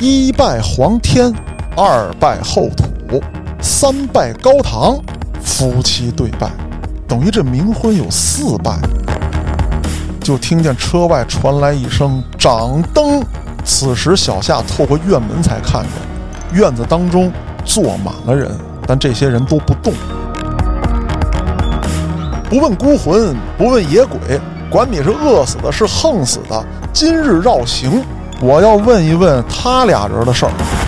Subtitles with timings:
[0.00, 1.34] 一拜皇天，
[1.76, 3.20] 二拜后土，
[3.60, 4.96] 三拜高堂，
[5.42, 6.48] 夫妻对拜，
[7.08, 8.78] 等于这冥婚有四拜。
[10.20, 13.20] 就听见车外传来一声掌灯，
[13.64, 15.90] 此时小夏透过院门才看见，
[16.52, 17.32] 院子当中
[17.64, 18.48] 坐满了人，
[18.86, 19.92] 但这些人都不动。
[22.48, 24.40] 不问孤魂，不问野鬼，
[24.70, 28.04] 管你是饿死的，是横死的，今日绕行，
[28.40, 30.87] 我要问一问他俩人的事儿。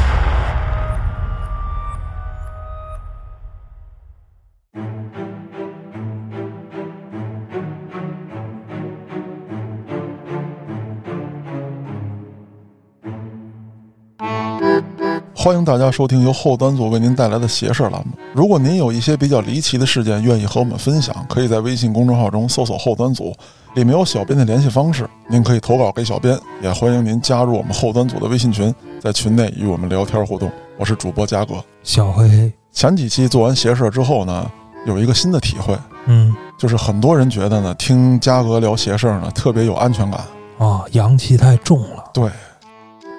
[15.43, 18.13] 欢迎大家收听由后端组为您带来的邪事儿栏目。
[18.35, 23.35] 如果您有一些比较离奇的事件，愿意和我们分享，可以在微信公众号中搜索“后端组”，
[23.75, 26.39] 里面有小编的联系方式，您可以投稿给小编。
[26.61, 30.53] 也欢迎您加入我们后端组的微信群，在群内与我们聊天互动。
[30.77, 31.55] 我是主播嘉哥。
[31.83, 34.47] 小黑黑，前几期做完邪事儿之后呢，
[34.85, 35.75] 有一个新的体会，
[36.05, 40.21] 嗯，就是很多人觉得呢，听嘉哥聊邪事儿呢，特别有安全感。
[40.59, 42.31] 啊，阳气太重了，对，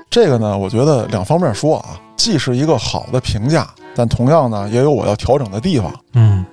[0.07, 5.91] 这个呢，我觉得两方面说啊，既是一个好的评价，但同样呢，也有我要调整的地方。
[6.13, 6.45] 嗯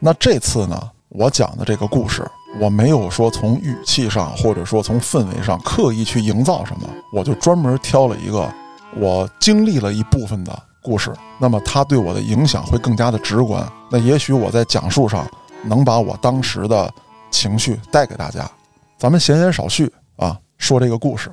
[0.00, 2.28] 那这次呢，我讲的这个故事，
[2.60, 8.52] 我没有说从语气上或者说从氛围上刻意去营造什么，我就专门挑了一个
[8.96, 13.64] 我经历了一部分的故事，那么它对我的影响会更加的直观。
[13.88, 15.24] 那也许我在讲述上
[15.62, 16.92] 能把我当时的
[17.30, 18.50] 情绪带给大家。
[18.98, 21.30] 咱们闲言少叙啊，说这个故事。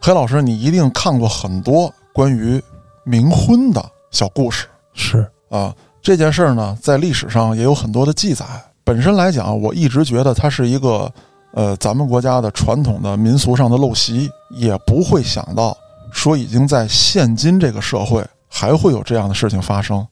[0.00, 2.60] 黑老师，你一定看过很多关于
[3.06, 3.80] 冥婚的
[4.10, 4.66] 小故事。
[4.92, 8.44] 是，啊，这件事儿呢，在历史上也有很多的记载。
[8.82, 11.08] 本身来讲，我一直觉得它是一个，
[11.52, 15.78] 呃，咱们国家的传统的民俗上的陋习，也不会想到
[16.10, 20.04] 说已经在现今这个社会还会有这样的事情发生。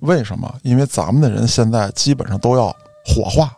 [0.00, 0.54] 为什么？
[0.60, 2.66] 因为咱们的人现在基本上都要
[3.06, 3.50] 火化，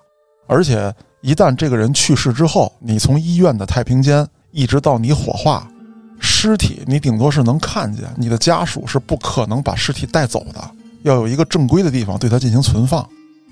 [0.46, 5.68] 而且一旦这个人去世之后，你从医院的太平间一直到你火化，
[6.26, 10.60] 尸体你顶多是能看见，你的家属是不可能把尸体带走的。
[11.02, 13.06] 要有一个正规的地方对它进行存放。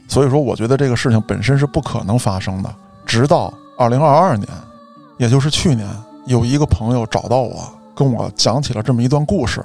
[0.08, 2.74] 所以说，我觉得这个事情本身是不可能发生的。
[3.06, 4.48] 直到二零二二年，
[5.18, 5.88] 也就是去年，
[6.26, 9.64] 有一个朋友找到我，跟我讲起了这么一段故事，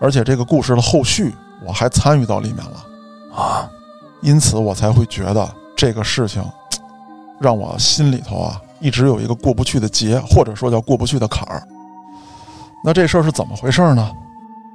[0.00, 1.32] 而且这个故事的后续
[1.64, 3.70] 我还参与到里面了，啊，
[4.22, 6.42] 因此我才会觉得这个事情
[7.38, 11.62] 让我心里头啊一直有一个过不去的结，或者说叫过不去的坎儿。
[12.86, 14.12] 那这事儿是怎么回事呢？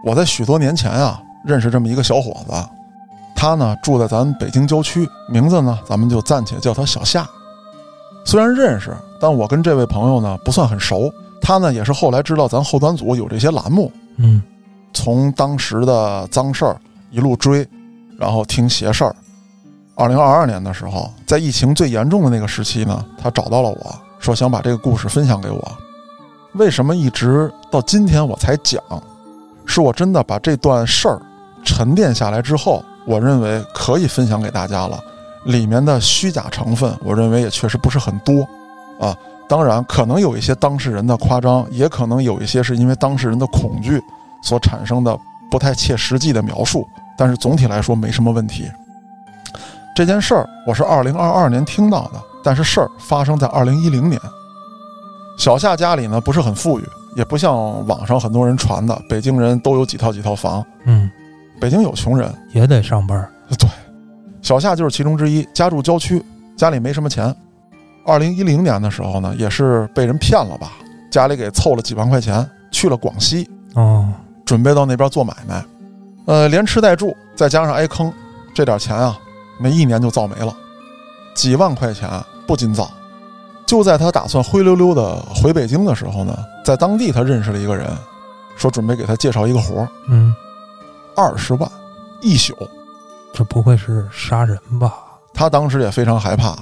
[0.04, 2.52] 我在许多年前啊认识这么一个小伙子，
[3.34, 7.26] 他呢住在咱北京郊区，名字呢咱们就暂且叫他小夏。
[8.26, 11.10] 虽然认识，但我跟这位朋友呢不算很熟。
[11.42, 14.44] 他呢也是后来知道咱后端组有这些栏目，嗯
[14.94, 16.76] 从当时的脏事儿
[17.12, 17.66] 一路追，
[18.20, 19.16] 然后听邪事儿。
[19.96, 25.78] 二零二二年的时候，在疫情最严重的那个时期呢，他找到了我说想把这个故事分享给我。
[26.54, 28.82] 为什么一直到今天我才讲？
[29.66, 31.22] 是我真的把这段事儿
[31.64, 35.00] 沉淀下来之后，我认为可以分享给大家了。
[35.46, 38.46] 里面的虚假成分，我认为也确实不是很多
[39.00, 39.16] 啊。
[39.48, 44.02] 当然，可能有一些当事人的夸张，也可能有一些是因为当事人的恐惧
[44.44, 45.18] 所产生的
[45.50, 48.70] 不太切实际的描述，但是总体来说没什么问题。
[49.96, 54.20] 这件事儿我是二零二二年听到的，但是事儿发生在二零一零年。
[55.42, 56.84] 小夏家里呢不是很富裕，
[57.16, 60.64] 也不像网上很多人传的，北京人都有几套几套房。
[60.84, 61.10] 嗯，
[61.60, 63.68] 北京有穷人，也得上班，对，
[64.44, 66.24] 小夏就是其中之一，家住郊区，
[66.56, 67.36] 家里没什么钱。
[68.06, 70.74] 二零一零年的时候呢，也是被人骗了吧，
[71.10, 74.14] 家里给凑了几万块钱，去了广西，哦，
[74.46, 75.66] 准备到那边做买卖，
[76.26, 78.14] 呃，连吃带住，再加上挨坑，
[78.54, 79.18] 这点钱啊，
[79.60, 80.56] 没一年就造没了，
[81.34, 82.08] 几万块钱
[82.46, 82.88] 不禁造。
[83.72, 87.88] 就在他打算灰溜溜的回北京的时候呢，在当地他认识了一个人，
[88.58, 90.36] 说准备给他介绍一个活儿，嗯，
[91.16, 91.72] 二十万
[92.22, 92.54] 一宿。
[93.34, 94.94] 这不会是杀人吧？
[95.34, 96.54] 他当时也非常害怕，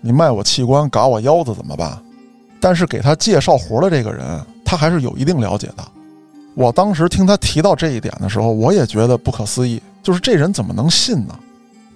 [0.00, 2.02] 你卖我器官，嘎我腰子怎么办？
[2.58, 5.84] 但是给他介绍活的这个人，他还是有一定了解的。
[6.54, 11.38] 我当时听他提到这一点的时候，我也觉得不可思议，就是这人怎么能信呢？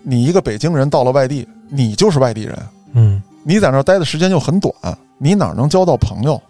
[0.02, 2.58] 你一个北京人到了外地，你就是外地人，
[2.92, 4.72] 嗯，你在那儿待的时间又很短，
[5.18, 6.40] 你哪能交到朋友？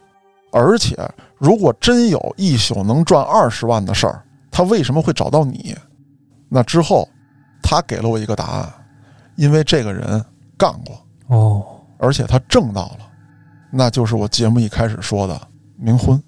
[0.52, 0.96] 而且，
[1.38, 5.76] 如果真有一宿能赚二十万的事儿，他为什么会找到你？
[6.48, 7.08] 那之后，
[7.62, 8.68] 他给了我一个答案，
[9.36, 10.24] 因为这个人
[10.58, 11.64] 干过，哦，
[11.98, 13.06] 而且他挣到了，
[13.70, 15.40] 那就是我节目一开始说的
[15.80, 16.20] 冥婚。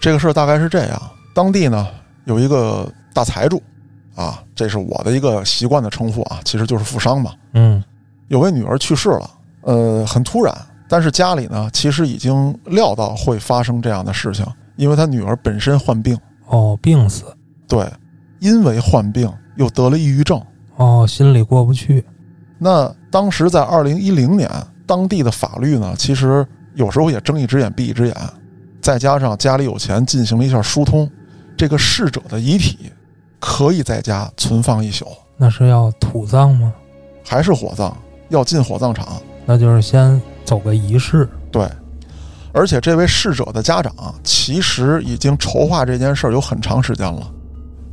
[0.00, 1.00] 这个事儿大概是这样：
[1.32, 1.86] 当地呢
[2.24, 3.62] 有一个大财主，
[4.14, 7.32] 啊，这是我的一个习惯的称呼啊，其实就是富商嘛。
[7.52, 7.82] 嗯
[8.28, 9.30] 有位女儿去世了，
[9.62, 10.56] 呃，很突然，
[10.88, 14.46] 但是家里呢其实已经料到会发生这样的事情，
[14.76, 17.24] 因为他女儿本身患病，哦，病死
[17.68, 17.86] 对，
[18.40, 20.40] 因为患病又得了抑郁症。
[20.76, 22.04] 哦，心里过不去。
[22.58, 24.50] 那当时在二零一零年，
[24.86, 26.44] 当地的法律呢，其实
[26.74, 28.16] 有时候也睁一只眼闭一只眼，
[28.80, 31.08] 再加上家里有钱，进行了一下疏通，
[31.56, 32.90] 这个逝者的遗体
[33.46, 35.06] 可以在家存放一宿，
[35.36, 36.72] 那是要土葬吗？
[37.22, 37.94] 还是火葬，
[38.30, 39.20] 要进火葬场。
[39.44, 41.28] 那就是先走个仪式。
[41.52, 41.68] 对，
[42.54, 43.94] 而且这位逝者的家长
[44.24, 47.30] 其实已经筹划这件事儿有很长时间了，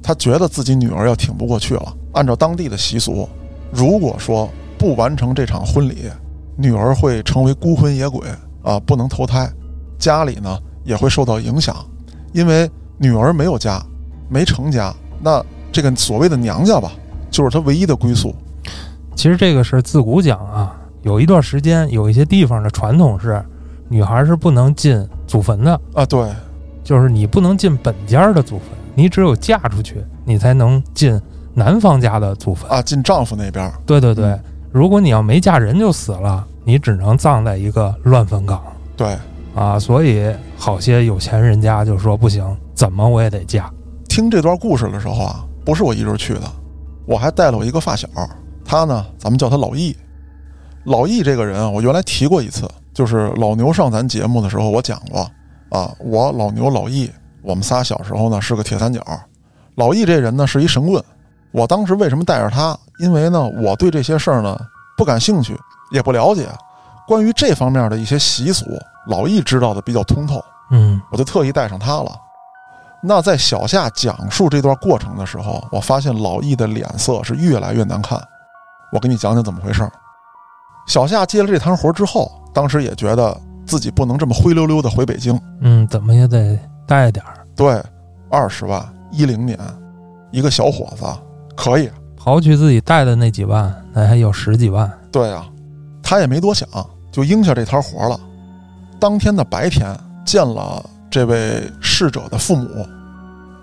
[0.02, 1.94] 他觉得自己女儿要挺不过去了。
[2.14, 3.28] 按照当地的习俗，
[3.74, 6.10] 如果说不完成这场婚礼，
[6.56, 8.26] 女儿会成为孤魂野鬼
[8.64, 9.52] 啊，不能投胎，
[10.00, 11.76] 家里呢也会受到影响，
[12.32, 13.86] 因为女儿没有家，
[14.30, 16.92] 没成家，那这个所谓的娘家吧，
[17.30, 18.36] 就是她唯一的归宿。
[19.16, 23.44] 其实这个是自古讲啊，有一段时间有一些地方的传统是，
[23.88, 26.30] 女孩是不能进祖坟的，啊，对，
[26.84, 31.20] 就是你不能进本家的祖坟，你只有嫁出去，你才能进
[31.54, 32.70] 男方家的祖坟。
[32.70, 38.62] 啊，进丈夫那边，对对对嗯，如果你要没嫁人就死了，你只能葬在一个乱坟岗
[38.96, 39.18] 对，
[39.54, 39.78] 啊。
[39.78, 43.70] 所以好些有钱人家就说不行，怎么我也得嫁。
[44.12, 46.42] 听这段故事的时候啊，不是我一人去的，
[47.08, 48.10] 我还带了我一个发小，
[48.66, 49.96] 他呢，咱们叫他老易。
[50.84, 55.22] 老易这个人啊，我原来提过一次，就是老牛上咱节目的时候，我讲过
[55.70, 57.10] 啊，我老牛老易，
[57.42, 59.02] 我们仨小时候呢是个铁三角。
[59.76, 61.02] 老易这人呢是一神棍，
[61.54, 62.78] 我当时为什么带着他？
[63.00, 64.60] 因为呢，我对这些事儿呢
[64.98, 65.58] 不感兴趣，
[65.94, 66.50] 也不了解，
[67.08, 68.66] 关于这方面的一些习俗，
[69.08, 70.44] 老易知道的比较通透。
[70.70, 72.12] 嗯我就特意带上他了。
[73.04, 78.22] 那在小夏讲述这段过程的时候，我发现老易的脸色是越来越难看。
[78.92, 79.92] 我给你讲讲怎么回事儿。
[80.88, 85.40] 小夏接了这摊活之后，当时也觉得自己不能这么灰溜溜的回北京。
[85.62, 87.46] 嗯，怎么也得带点儿。
[87.56, 87.82] 对，
[88.30, 89.58] 二十万，一零年，
[90.32, 91.06] 一个小伙子
[91.56, 91.90] 可以。
[92.24, 94.92] 刨去自己带的那几万，那还有十几万。
[95.12, 95.48] 对啊，
[96.04, 96.68] 他也没多想，
[97.12, 98.20] 就应下这摊活了。
[99.00, 102.88] 当天的白天见了这位逝者的父母，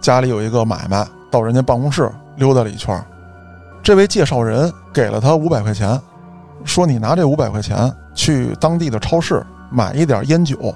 [0.03, 3.03] 家里有一个买卖，到人家办公室溜达了一圈。
[3.83, 5.99] 这位介绍人给了他五百块钱，
[6.63, 10.75] 说你拿这五百块钱去当地的超市买一点烟酒。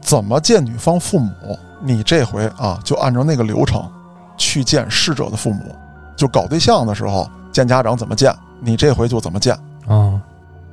[0.00, 1.58] 怎么见女方父母？
[1.82, 3.86] 你这回啊，就按照那个流程
[4.38, 5.76] 去见逝者的父母。
[6.16, 9.54] 就搞对象的时候见家长怎么见，你这回就怎么见。
[9.86, 10.18] 啊、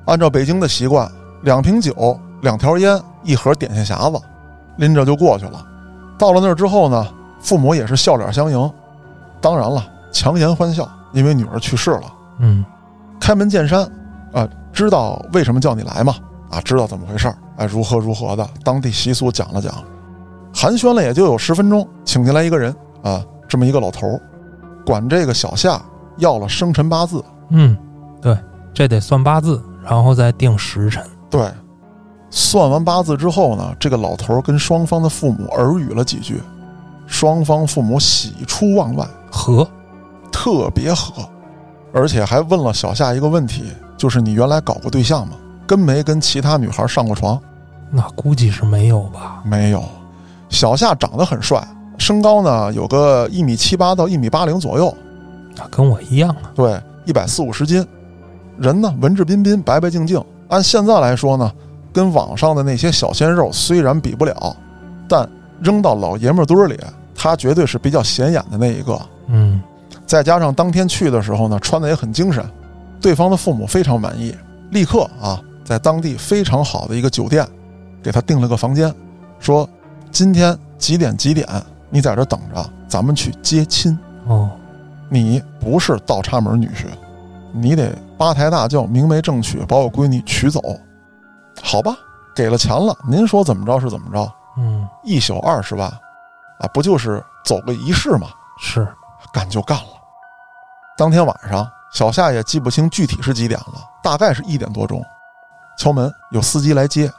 [0.05, 1.11] 按照北京的习惯，
[1.41, 4.23] 两瓶酒、两条烟、一盒点心匣子，
[4.79, 5.63] 拎着就过去了。
[6.17, 7.07] 到了那儿之后呢，
[7.39, 8.71] 父母也是笑脸相迎，
[9.39, 12.03] 当然了，强颜欢笑，因为女儿去世了。
[12.39, 12.65] 嗯
[13.19, 13.83] 开门见山，
[14.33, 16.15] 啊、知道为什么叫你来吗？
[16.49, 19.73] 啊，知道怎么回事儿，哎，如何如何的，当地习俗讲了讲，
[20.53, 24.21] 寒暄了也就有十分钟，请进来一个人啊，这么一个老头儿，
[24.85, 25.79] 管这个小夏
[26.17, 27.77] 要了生辰八字，嗯，
[28.21, 28.37] 对，
[28.73, 31.05] 这得算八字，然后再定时辰。
[31.29, 31.41] 对，
[32.29, 36.41] 算完八字之后呢，这个老头儿跟双方的父母耳语了几句，
[37.07, 39.67] 双方父母喜出望外，和
[40.31, 41.27] 特别和，
[41.91, 43.63] 而且还问了小夏一个问题，
[43.97, 45.33] 就是你原来搞过对象吗？
[45.65, 47.39] 跟没跟其他女孩上过床？
[47.91, 49.41] 那估计是没有吧？
[49.43, 49.83] 没有。
[50.49, 51.67] 小夏长得很帅，
[51.97, 54.95] 身高呢有个一米七八到一米八零左右，
[55.55, 56.51] 那跟我一样啊。
[56.55, 57.85] 对，一百四五十斤，
[58.57, 60.23] 人呢文质彬彬、白白净净。
[60.47, 61.51] 按现在来说呢，
[61.93, 64.55] 跟网上的那些小鲜肉虽然比不了，
[65.07, 65.27] 但
[65.61, 66.79] 扔到老爷们儿堆儿里，
[67.15, 68.99] 他绝对是比较显眼的那一个。
[69.27, 69.61] 嗯
[70.05, 72.43] 再加上当天去的时候呢，穿的也很精神，
[72.99, 74.35] 对方的父母非常满意，
[74.71, 77.45] 立刻啊，在当地非常好的一个酒店，
[78.01, 78.91] 给他订了个房间，
[79.39, 79.69] 说
[80.11, 81.47] 今天几点几点
[81.91, 83.95] 你在这等着，咱们去接亲。
[84.25, 84.49] 哦，
[85.09, 86.85] 你不是倒插门女婿，
[87.53, 90.59] 你得八抬大轿，明媒正娶，把我闺女娶走，
[91.63, 91.95] 好吧？
[92.35, 94.31] 给了钱了，您说怎么着是怎么着？
[94.57, 95.89] 嗯一宿二十万，
[96.59, 98.27] 啊，不就是走个仪式吗？
[98.59, 98.87] 是
[99.31, 99.89] 干就干了。
[100.97, 105.03] 当天晚上，小夏也记不清具体是几点了，大概是一点多钟。
[105.77, 107.11] 敲门，有司机来接。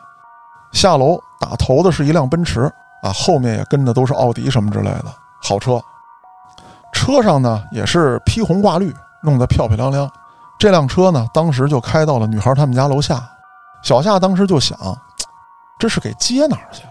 [0.73, 2.71] 下楼打头的是一辆奔驰
[3.03, 5.07] 啊，后面也跟着都是奥迪什么之类的
[5.43, 5.81] 好车。
[6.93, 10.11] 车上呢也是披红挂绿，弄得漂漂亮亮。
[10.59, 13.27] 这辆车呢，当时就开到了女孩他们家楼下。
[13.83, 14.79] 小夏当时就想，
[15.79, 16.83] 这是给接哪儿去？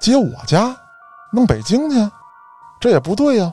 [0.00, 0.74] 接我家？
[1.32, 2.10] 弄北京去，
[2.80, 3.52] 这也不对呀。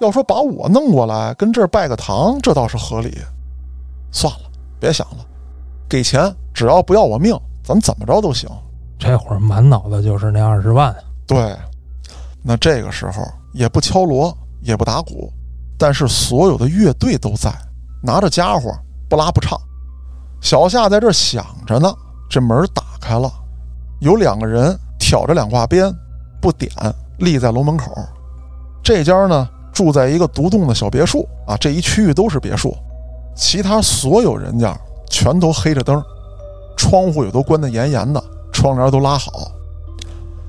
[0.00, 3.16] 要说把我弄过来跟这儿拜个堂，这倒是合理。
[4.10, 4.40] 算了，
[4.80, 5.24] 别想了，
[5.88, 8.48] 给钱，只要不要我命，咱怎么着都行。
[8.98, 10.94] 这会儿满脑子就是那二十万。
[11.26, 11.56] 对，
[12.42, 15.32] 那这个时候也不敲锣，也不打鼓，
[15.78, 17.52] 但是所有的乐队都在，
[18.02, 18.72] 拿着家伙
[19.08, 19.60] 不拉不唱。
[20.40, 21.92] 小夏在这想着呢，
[22.28, 23.30] 这门打开了，
[24.00, 25.92] 有两个人挑着两挂鞭，
[26.40, 26.70] 不点
[27.18, 27.92] 立在楼门口。
[28.82, 32.74] 这家呢住在一个独栋的小别墅啊，这一区域都是别墅，
[33.36, 34.76] 其他所有人家
[35.10, 36.02] 全都黑着灯，
[36.76, 39.32] 窗户也都关得严严的，窗帘都拉好。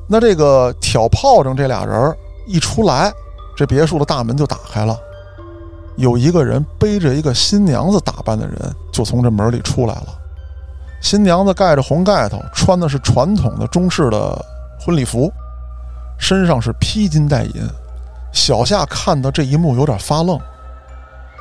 [0.07, 2.15] 那这个挑炮仗这俩人
[2.47, 3.11] 一出来，
[3.55, 4.97] 这别墅的大门就打开了，
[5.99, 8.57] 有一个人背着一个新娘子打扮的人
[8.89, 10.07] 就从这门里出来了。
[11.01, 14.45] 新娘子盖着红盖头，穿的是传统的中式的
[14.79, 15.29] 婚礼服，
[16.17, 17.69] 身上是披金戴银。
[18.31, 20.39] 小夏看到这一幕有点发愣，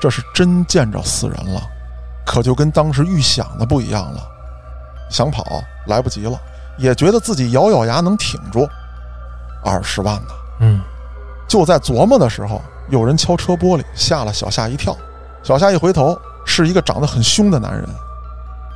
[0.00, 1.62] 这是真见着死人了，
[2.26, 4.20] 可就跟当时预想的不一样了。
[5.08, 5.44] 想跑
[5.86, 6.36] 来不及了。
[6.78, 8.68] 也觉得自己咬咬牙能挺住，
[9.64, 10.30] 二十万呢。
[10.60, 10.80] 嗯，
[11.48, 12.60] 就在琢磨的时候，
[12.90, 14.97] 有人敲车玻璃，吓了小夏一跳。
[15.42, 17.85] 小夏一回头，是一个长得很凶的男人。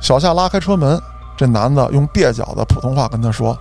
[0.01, 1.01] 小夏拉开车门，
[1.37, 3.57] 这男的用蹩脚的普通话跟他说：“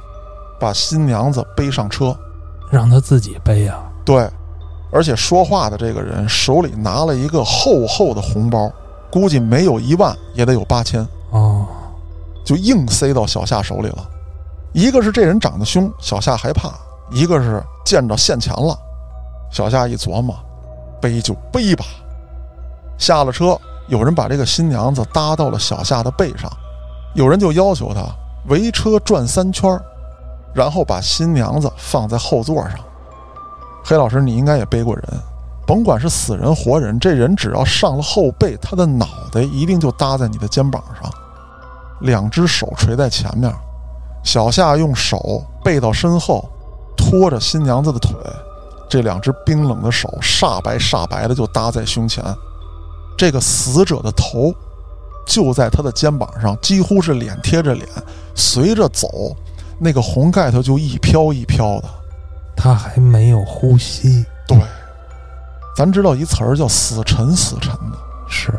[0.59, 2.17] 把新娘子背上车，
[2.71, 4.29] 让他自己背呀。”对，
[4.91, 8.71] 而且说话的这个人手里拿了一个厚厚的红包，
[9.11, 11.67] 估计没有一万也得有八千哦，
[12.45, 14.09] 就硬塞到小夏手里了。
[14.73, 16.71] 一个是这人长得凶，小夏害怕；
[17.11, 18.77] 一个是见着现钱了，
[19.53, 20.35] 小夏一琢磨，
[21.01, 21.85] 背就背吧。
[22.99, 23.57] 下了车，
[23.89, 26.51] 有人把这个新娘子搭到了小夏的背上，
[27.15, 28.03] 有人就要求他
[28.49, 29.79] 围车转三圈，
[30.55, 32.79] 然后把新娘子放在后座上。
[33.85, 35.05] 黑老师，你应该也背过人，
[35.67, 41.11] 甭管是死人活人，这人只要上了后背，他的脑袋一定就搭在你的肩膀上，
[42.01, 43.53] 两只手垂在前面。
[44.25, 46.49] 小夏用手背到身后，
[46.97, 48.15] 拖着新娘子的腿，
[48.93, 52.23] 这两只冰冷的手煞白煞白的就搭在胸前，
[53.17, 54.55] 这个死者的头
[55.27, 57.89] 就在他的肩膀上，几乎是脸贴着脸，
[58.35, 59.35] 随着走，
[59.79, 61.89] 那个红盖头就一飘一飘的，
[62.55, 64.27] 他还没有呼吸。
[64.47, 64.59] 对，
[65.75, 68.53] 咱知道一词儿叫死沉死沉的，是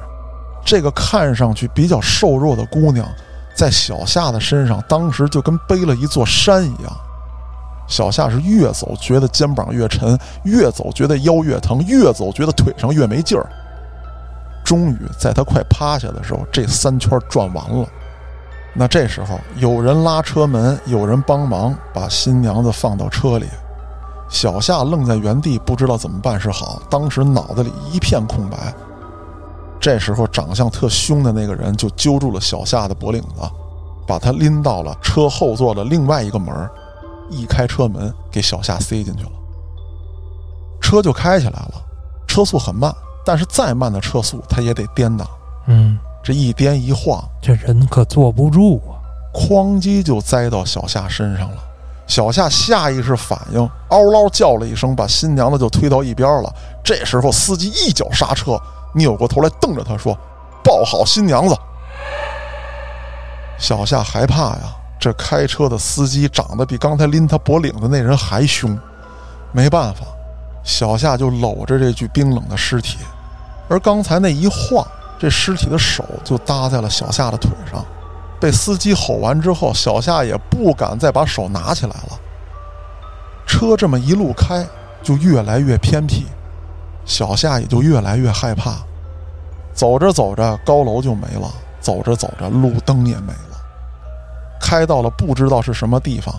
[0.65, 3.07] 这个看上去比较瘦弱的姑娘。
[3.55, 6.91] 在小夏的身上，当时就跟背了一座山一样。
[7.87, 13.45] 小夏是越走觉得肩膀越沉，越走觉得腰越疼，越走觉得腿上越没劲儿。
[14.63, 17.87] 终于在他快趴下的时候，这三圈转完了。
[18.73, 23.45] 那这时候有人拉车门，有人帮忙把新娘子放到车里。
[24.29, 26.81] 小夏愣在原地，不知道怎么办是好。
[26.89, 28.73] 当时脑子里一片空白。
[29.79, 33.41] 这时候，长相特凶的那个人就揪住了小夏的脖领子，
[34.07, 36.55] 把他拎到了车后座的另外一个门
[37.29, 39.31] 一开车门，给小夏塞进去了。
[40.81, 41.73] 车就开起来了，
[42.27, 42.93] 车速很慢，
[43.25, 45.25] 但是再慢的车速，他也得颠呐。
[45.67, 48.99] 嗯，这一颠一晃，这人可坐不住啊！
[49.33, 51.57] 哐叽就栽到小夏身上了。
[52.05, 56.53] 小夏下意识反应，嗷嗷叫了一声，把新娘子就推到一边了。
[56.83, 58.59] 这时候，司机一脚刹车。
[58.95, 60.15] 扭过头来瞪着他说
[60.63, 61.57] ：“抱好新娘子。”
[63.57, 68.79] 小夏害怕呀，这开车的司机长得比刚才拎他脖领的那人还凶。
[69.51, 70.05] 没办法，
[70.63, 72.99] 小夏就搂着这具冰冷的尸体，
[73.67, 74.87] 而刚才那一晃，
[75.19, 77.85] 这尸体的手就搭在了小夏的腿上。
[78.39, 82.17] 被司机吼完之后，小夏也不敢再把手拿起来了。
[83.45, 84.65] 车这么一路开，
[85.03, 86.27] 就越来越偏僻。
[87.03, 88.75] 小夏也就越来越害怕，
[89.73, 91.49] 走着走着，高楼就没了；
[91.81, 93.52] 走着走着，路灯也没了。
[94.63, 96.33] 开到了不知道是什么地方，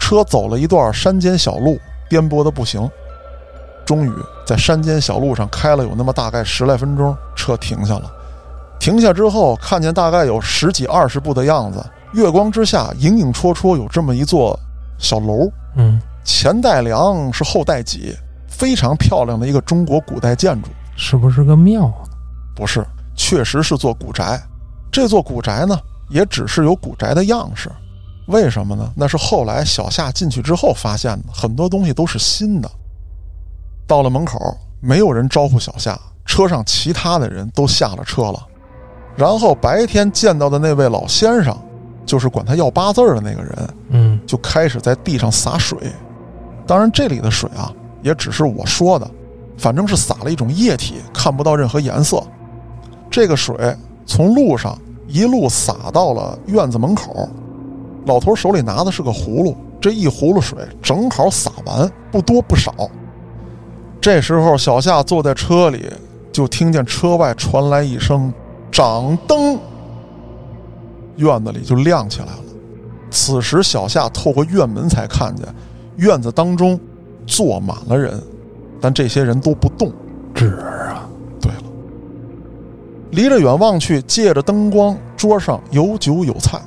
[0.00, 2.90] 车走了一段山间小路，颠簸的不行。
[3.84, 4.12] 终于
[4.46, 8.10] 在山间小路上开了有那么大概十来分钟，车停下了。
[8.80, 11.84] 停下之后，看见大概有十几二十步的样子，
[12.14, 14.58] 月光之下影影绰绰有这么一座
[14.98, 15.50] 小楼。
[15.76, 18.16] 嗯，前带梁，是后带脊。
[18.48, 21.92] 非常漂亮的一个中国古代建筑，是不是个庙？
[22.56, 22.84] 不是，
[23.14, 24.40] 确实是座古宅。
[24.90, 27.70] 这座古宅呢，也只是有古宅的样式。
[28.26, 28.92] 为什么呢？
[28.94, 32.70] 那是后来小夏进去之后发现的，很多东西都是新的。
[33.86, 38.46] 到了门口，没有人招呼小夏，车上其他的人都下了车了。
[39.16, 41.56] 然后白天见到的那位老先生，
[42.04, 45.78] 就是管他要八字的那个人，嗯，就开始在地上洒水。
[46.66, 47.72] 当然，这里的水啊，
[48.02, 49.10] 也只是我说的，
[49.56, 52.22] 反正是洒了一种液体，看不到任何颜色。
[53.10, 53.56] 这个水
[54.04, 57.28] 从路上一路洒到了院子门口，
[58.04, 62.72] 老头手里拿的是个葫芦，这一葫芦水正好洒完，不多不少。
[64.00, 65.90] 这时候，小夏坐在车里，
[66.30, 68.32] 就听见车外传来一声
[68.70, 69.58] “掌灯”，
[71.16, 72.42] 院子里就亮起来了。
[73.10, 75.44] 此时，小夏透过院门才看见，
[75.96, 76.78] 院子当中
[77.26, 78.22] 坐满了人，
[78.80, 79.90] 但这些人都不动。
[80.34, 80.77] 纸儿啊，对了，
[83.10, 86.60] 离着远望去，借着灯光，桌上有酒有菜，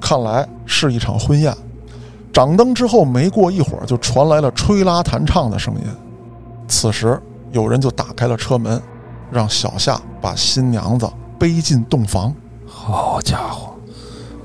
[0.00, 1.54] 看来是一场婚宴。
[2.32, 5.80] 掌灯之后，没过一会儿，就传来了吹拉弹唱的声音。
[6.68, 7.20] 此时，
[7.50, 8.80] 有人就打开了车门，
[9.30, 11.08] 让小夏把新娘子
[11.38, 12.32] 背进洞房。
[12.66, 13.74] 好家伙，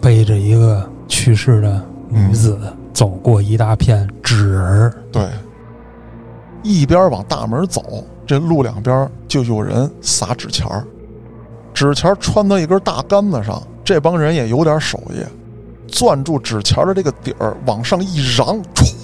[0.02, 2.60] 背着一个去世的女子
[2.92, 5.30] 走过一大片纸人儿，对，
[6.64, 10.84] 一边往大门走，这路两边就有人撒纸钱儿，
[11.76, 15.22] 纸钱儿穿到一根大杆子上，这帮人也有点手艺，
[15.92, 18.96] 攥住纸钱儿的这个底儿往上一扬，歘，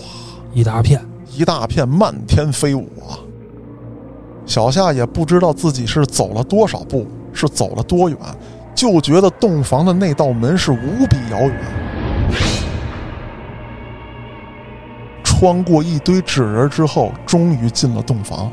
[0.53, 0.99] 一大片。
[1.33, 3.15] 一大片漫天飞舞啊！
[4.45, 8.17] 小夏也不知道自己是走了多少步，是走了多远，
[8.75, 11.57] 就觉得洞房的那道门是无比遥远。
[15.23, 18.51] 穿过一堆纸人之后，终于进了洞房。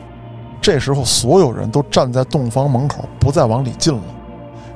[0.71, 4.03] 这时候，所有人都站在洞房门口，不再往里进了。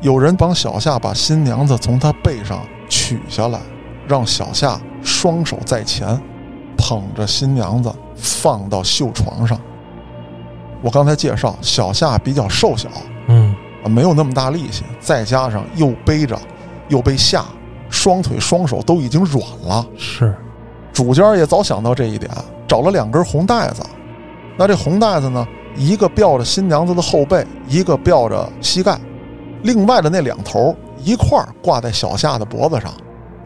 [0.00, 3.60] 有人帮小夏把新娘子从她背上取下来，
[4.08, 6.18] 让小夏双手在前。
[6.78, 9.60] 捧着新娘子放到绣床上。
[10.80, 12.88] 我刚才介绍小夏比较瘦小，
[13.26, 16.38] 嗯，没有那么大力气，再加上又背着，
[16.88, 17.44] 又被吓，
[17.90, 19.86] 双腿双手都已经软了。
[19.98, 20.34] 是，
[20.90, 22.30] 主家也早想到这一点，
[22.66, 23.82] 找了两根红带子。
[24.56, 29.00] 那这红带子呢，一个吊着新娘子的后背，一个吊着膝盖，
[29.62, 32.92] 另外的那两头一块儿挂在小夏的脖子上，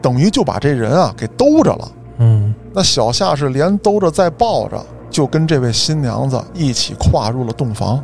[0.01, 1.91] 等于就把这人啊给兜着了。
[2.17, 8.03] 嗯，那小夏是连兜着再抱着，就跟这位新娘子一起跨入了洞房。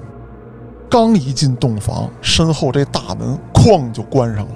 [0.89, 4.53] 刚一进洞房，身后这大门哐就关上了。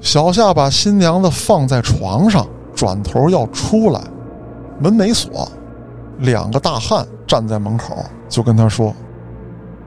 [0.00, 4.00] 小夏把新娘子放在床上，转头要出来，
[4.80, 5.48] 门没锁。
[6.20, 8.94] 两个大汉站在门口，就跟他说：“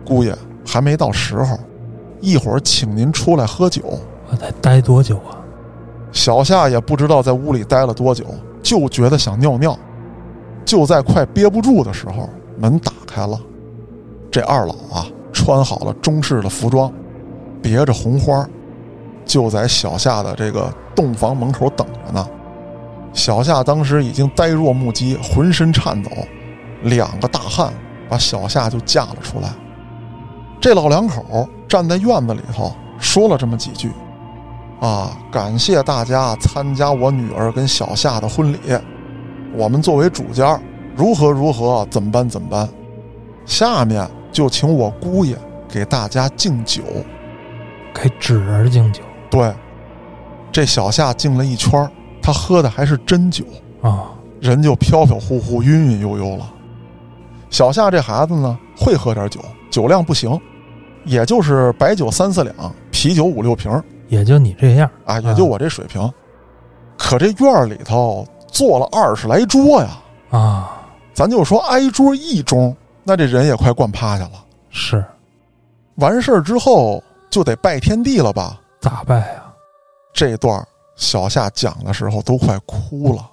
[0.05, 1.57] 姑爷还没到时候，
[2.21, 3.81] 一会儿请您出来喝酒。”
[4.29, 5.37] 我得待多久啊？
[6.11, 8.25] 小夏也不知道在屋里待了多久。
[8.61, 9.77] 就觉得想尿尿，
[10.63, 13.37] 就在快憋不住的时候，门打开了。
[14.31, 16.89] 这二老啊，穿好了中式的服装，
[17.61, 18.47] 别着红花，
[19.25, 22.25] 就在小夏的这个洞房门口等着呢。
[23.13, 26.09] 小夏当时已经呆若木鸡，浑身颤抖。
[26.83, 27.71] 两个大汉
[28.09, 29.49] 把小夏就架了出来。
[30.59, 33.91] 这老两口站在院子里头，说了这么几句。
[34.79, 35.17] 啊！
[35.31, 38.57] 感谢大家参加我女儿跟小夏的婚礼。
[39.55, 40.59] 我们作为主家，
[40.93, 42.67] 如何如何，怎么办怎么办？
[43.45, 45.37] 下面就请我姑爷
[45.69, 46.81] 给大家敬酒，
[47.93, 49.01] 给纸人敬酒。
[49.29, 49.53] 对，
[50.51, 51.89] 这小夏敬了一圈，
[52.23, 53.43] 他喝的还是真酒
[53.81, 54.09] 啊，
[54.39, 56.49] 人就飘飘忽忽、晕晕悠悠了。
[57.49, 60.39] 小夏这孩子呢，会喝点酒，酒量不行，
[61.03, 62.55] 也就是白酒三四两，
[62.89, 63.69] 啤酒五六瓶。
[64.07, 66.11] 也就你这样啊，也就我这水平，
[66.97, 69.89] 可这院里头坐了二十来桌呀！
[70.29, 70.81] 啊，
[71.13, 74.43] 咱就说挨桌一盅，那这人也快灌趴下了。
[74.69, 75.03] 是，
[75.95, 78.59] 完事儿之后就得拜天地了吧？
[78.79, 79.53] 咋拜啊？
[80.13, 80.63] 这段
[80.95, 83.29] 小夏讲的时候都快哭了。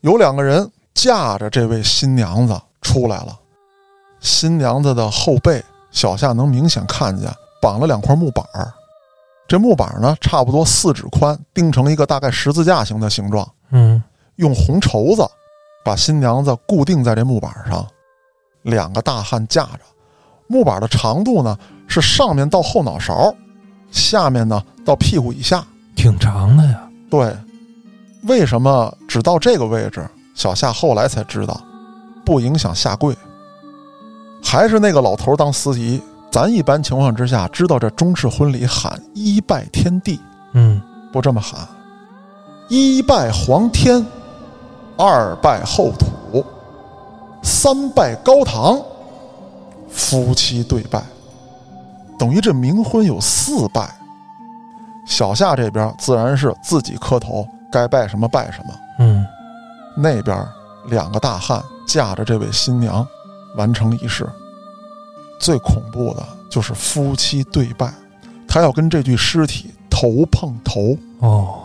[0.00, 3.38] 有两个人架着这位新娘子出来了，
[4.20, 8.72] 新娘子的后背，小夏能明显看见绑了两块木板儿。
[9.46, 13.48] 这木板呢，差不多四指宽，钉成了一个大概十字架形的形状。
[13.70, 14.02] 嗯，
[14.36, 15.28] 用红绸子
[15.84, 17.86] 把新娘子固定在这木板上，
[18.62, 19.80] 两个大汉架着。
[20.46, 23.34] 木板的长度呢是上面到后脑勺，
[23.90, 26.89] 下面呢到屁股以下，挺长的呀。
[27.10, 27.36] 对，
[28.22, 30.08] 为什么只到这个位置？
[30.34, 31.60] 小夏后来才知道，
[32.24, 33.14] 不影响下跪。
[34.42, 36.00] 还是那个老头当司仪。
[36.30, 40.20] 咱一般情况之下知道这中式婚礼喊一拜天地，
[40.52, 40.80] 嗯，
[41.12, 41.66] 不这么喊，
[42.68, 44.06] 一拜皇天，
[44.96, 46.46] 二拜后土，
[47.42, 48.80] 三拜高堂，
[49.90, 51.02] 夫妻对拜，
[52.16, 53.99] 等于这冥婚有四拜。
[55.10, 58.74] 小夏这边自然是自己磕头，该拜什么拜什么。
[59.00, 59.26] 嗯，
[59.96, 60.46] 那边
[60.86, 63.04] 两个大汉架着这位新娘
[63.56, 64.26] 完成仪式。
[65.40, 67.92] 最恐怖的就是夫妻对拜，
[68.46, 71.58] 他要跟这具尸体头碰头哦，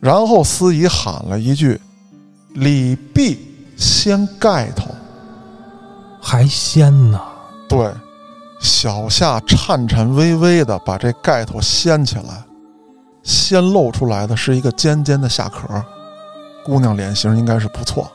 [0.00, 1.80] 然后司仪喊了一句
[2.52, 3.40] ：“礼毕，
[3.76, 4.90] 掀盖头。”
[6.20, 7.20] 还掀呢？
[7.68, 7.90] 对，
[8.64, 12.42] 小夏颤颤巍巍地把这盖头掀起来，
[13.22, 15.84] 先露出来的是一个尖尖的下壳，
[16.64, 18.10] 姑娘脸型应该是不错。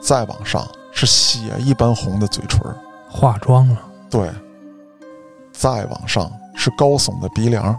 [0.00, 2.58] 再往上是血一般红的嘴唇，
[3.06, 3.76] 化妆了。
[4.08, 4.30] 对，
[5.52, 7.78] 再往上是高耸的鼻梁，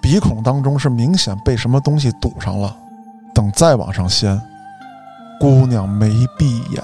[0.00, 2.74] 鼻孔当中是明显被什么东西堵上了。
[3.34, 4.40] 等再往上掀，
[5.40, 6.82] 姑娘没闭眼。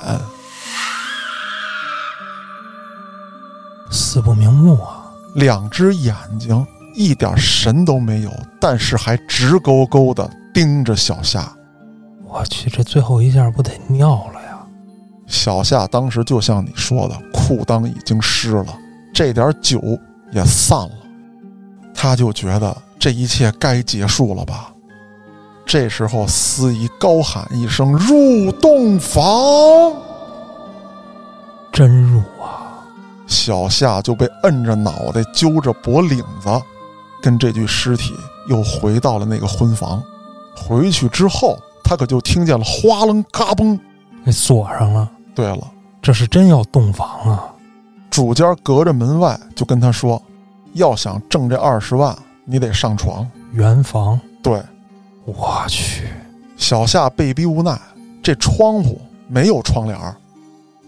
[3.90, 5.10] 死不瞑目啊！
[5.34, 11.52] 两只眼睛一点神都没有，但是还直勾勾的盯着小夏。
[12.24, 14.60] 我去，这最后一下不得尿了呀！
[15.26, 18.74] 小夏当时就像你说的，裤裆已经湿了，
[19.12, 19.80] 这点酒
[20.32, 20.90] 也散了，
[21.94, 24.72] 他就觉得这一切该结束了吧。
[25.66, 29.22] 这时候，司仪高喊一声：“入洞房！”
[31.72, 32.59] 真入啊！
[33.30, 36.50] 小夏就被摁着脑袋，揪着脖领子，
[37.22, 38.12] 跟这具尸体
[38.48, 40.02] 又回到了那个婚房。
[40.54, 43.78] 回去之后，他可就听见了哗楞嘎嘣，
[44.26, 45.08] 给锁上了。
[45.32, 45.70] 对了，
[46.02, 47.54] 这是真要洞房啊！
[48.10, 50.20] 主家隔着门外就跟他说
[50.74, 52.14] ：“要想挣这二十万，
[52.44, 54.60] 你得上床圆房。”对，
[55.24, 56.08] 我去，
[56.56, 57.80] 小夏被逼无奈，
[58.20, 60.16] 这窗户没有窗帘儿。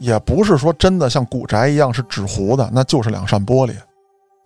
[0.02, 3.72] 也不是说真的像古宅一样是纸糊的，那就是两扇玻璃。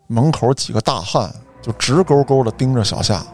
[0.07, 3.25] 门口几个大汉就直勾勾的盯着小夏。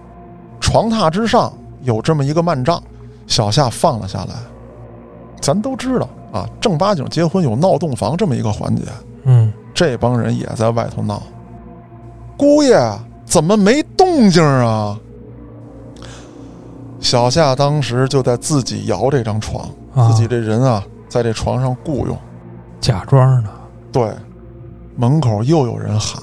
[0.61, 2.80] 床榻之上有这么一个幔帐，
[3.26, 4.37] 小夏放了下来。
[5.40, 8.85] 咱都知道啊，正八经结婚有闹洞房这么一个环节。
[9.24, 11.20] 嗯，这帮人也在外头闹。
[12.37, 12.80] 姑爷
[13.24, 14.96] 怎么没动静啊？
[17.00, 19.68] 小夏当时就在自己摇这张床，
[20.06, 20.85] 自己这人啊。
[21.12, 22.16] 在这床上雇佣，
[22.81, 23.51] 假装呢？
[23.92, 24.11] 对，
[24.96, 26.22] 门口又有人喊：“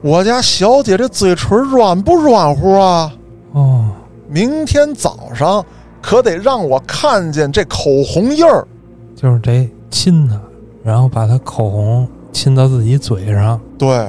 [0.00, 3.12] 我家小姐这嘴唇软不软乎啊？
[3.50, 3.90] 哦，
[4.28, 5.66] 明天早上
[6.00, 8.64] 可得让我看见这口红印儿。”
[9.16, 10.40] 就是得亲她，
[10.84, 13.60] 然后把她口红亲到自己嘴上。
[13.76, 14.08] 对，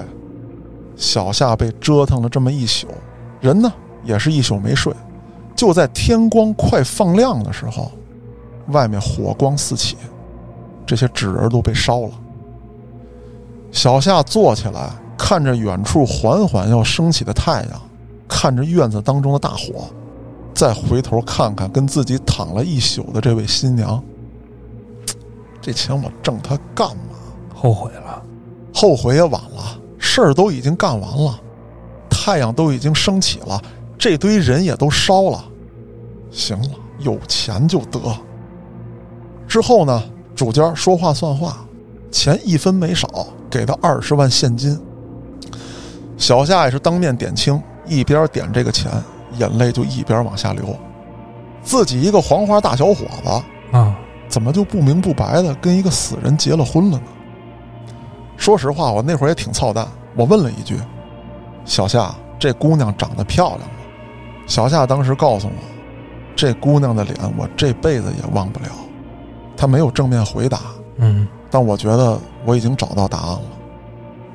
[0.96, 2.86] 小夏被折腾了这么一宿，
[3.40, 4.94] 人呢也是一宿没睡。
[5.56, 7.92] 就在天光快放亮的时候。
[8.68, 9.98] 外面火光四起，
[10.86, 12.12] 这些纸人都被烧了。
[13.72, 17.82] 小夏坐起来，看着远处缓缓要升起的太阳，
[18.28, 19.88] 看着院子当中的大火，
[20.54, 24.04] 再回头看看跟自己躺了一宿的这位新娘，
[25.62, 27.16] 这钱我挣它干嘛？
[27.56, 28.22] 后悔了，
[28.74, 31.40] 后悔也晚了，事儿都已经干完了，
[32.10, 33.62] 太阳都已经升起了，
[33.98, 35.46] 这堆人也都烧了。
[36.32, 36.70] 行了，
[37.00, 38.00] 有钱就得。
[39.52, 40.02] 之后呢，
[40.34, 41.58] 主家说话算话，
[42.10, 44.80] 钱一分没少，给他二十万现金。
[46.16, 48.90] 小夏也是当面点清，一边点这个钱，
[49.40, 50.74] 眼泪就一边往下流。
[51.62, 53.44] 自己一个黄花大小伙子啊，
[54.30, 57.04] 怎么就不明不白的跟一个死人结了婚了呢？
[58.38, 59.86] 说实话，我那会儿也挺操蛋，
[60.16, 60.80] 我问了一句
[61.66, 63.76] ：“小夏，这姑娘长得漂亮吗？”
[64.48, 65.54] 小夏当时告诉我
[66.38, 68.70] ：“这姑娘的脸，我这辈子也忘不了。”
[69.62, 70.60] 他没有正面回答，
[70.98, 73.42] 嗯，但我觉得我已经找到答案了，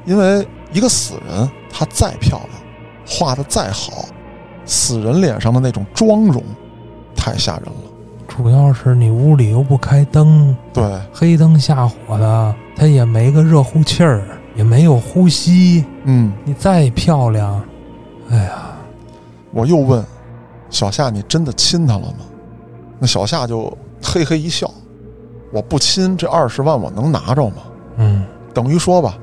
[0.05, 2.51] 因为一个死人，他再漂亮，
[3.05, 4.05] 画的再好，
[4.65, 6.41] 死人脸上的那种妆容，
[7.17, 7.73] 太吓人了。
[8.29, 14.23] 主要是你屋里又不开灯，对，黑灯瞎火的，他也没个热乎气儿，
[14.55, 17.61] 也没有呼吸，嗯，你再漂亮，
[18.31, 18.77] 哎呀，
[19.51, 20.07] 我又问
[20.71, 22.19] 小夏：“你真的亲她了吗？”
[23.01, 24.73] 那小夏就嘿嘿一笑。
[25.53, 27.57] 我不亲这二十万，我能拿着吗？
[27.97, 29.17] 嗯，等于说吧，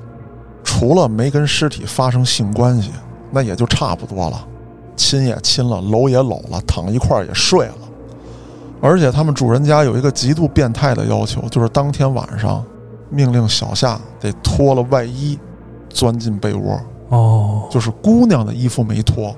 [0.64, 2.92] 除了没跟尸体发生性关系，
[3.32, 4.48] 那也就差不多了。
[4.96, 7.76] 亲也亲了，搂也搂了，躺一块儿也睡了。
[8.82, 12.64] 而且他们主人家有一个极度变态的要求，就是当天晚上
[13.10, 15.38] 命令小夏得脱了外衣，
[15.90, 16.80] 钻进被窝。
[17.10, 19.36] 哦，就是姑娘的衣服没脱，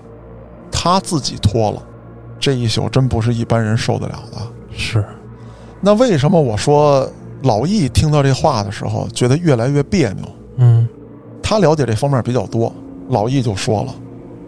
[0.71, 1.81] 他自己脱了。
[2.39, 4.41] 这一宿真不是一般人受得了的。
[4.71, 5.03] 是。
[5.81, 7.07] 那为什么我说
[7.43, 10.25] 老易听到这话的时候觉得越来越别扭？
[10.57, 10.87] 嗯，
[11.43, 12.73] 他了解这方面比较多。
[13.09, 13.93] 老易就说了：“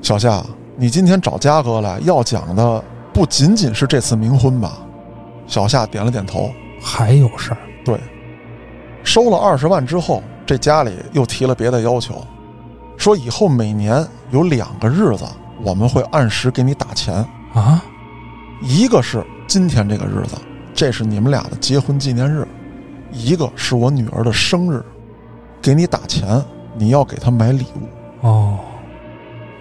[0.02, 0.44] 小夏，
[0.76, 4.80] 你今天找嘉哥来，要讲的不仅仅是这次冥婚吧？
[5.46, 6.50] 小夏点了点头。
[6.82, 7.58] 还有事儿？
[7.86, 8.00] 对，
[9.04, 12.16] 收了二十万之后，这家里又提了别的要求，
[12.98, 15.26] 说以后每年有两个日子
[15.64, 17.14] 我们会按时给你打钱，
[17.54, 17.84] 啊？
[18.62, 20.36] 一个是今天这个日子，
[20.78, 22.46] 这是你们俩的结婚纪念日；
[23.12, 24.80] 一个是我女儿的生日，
[25.60, 26.40] 给你打钱，
[26.76, 28.28] 你要给她买礼物。
[28.28, 28.60] 哦，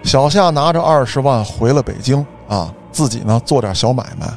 [0.03, 4.31] 小夏拿着二十万回了北京啊，自己呢做点小买卖，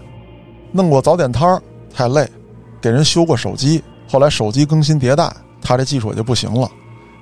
[0.72, 1.62] 弄过早点摊儿，
[1.94, 2.26] 太累，
[2.80, 3.84] 给人修过手机。
[4.08, 6.66] 后来手机更新迭代，他这技术也就不行了。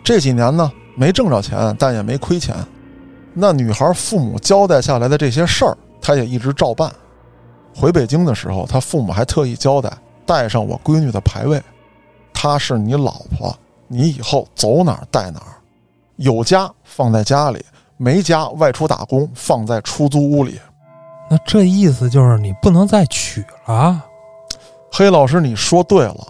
[0.04, 2.54] 这几年呢，没挣着钱，但也没亏钱。
[3.34, 6.88] 那女孩父母交代下来的这些事儿，他也一直照办。
[7.78, 9.92] 回北京的时候，他父母还特意交代
[10.26, 11.62] 带上我闺女的牌位，
[12.34, 15.54] 她是你老婆，你以后走哪儿带哪儿，
[16.16, 17.64] 有家放在家里，
[17.96, 20.58] 没家外出打工放在出租屋里。
[21.30, 24.02] 那这意思就是你不能再娶了？
[24.90, 26.26] 黑老师，你说对了。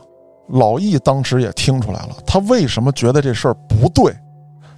[0.49, 4.15] 老易当时也听出来了，他为什么觉得这事儿不对？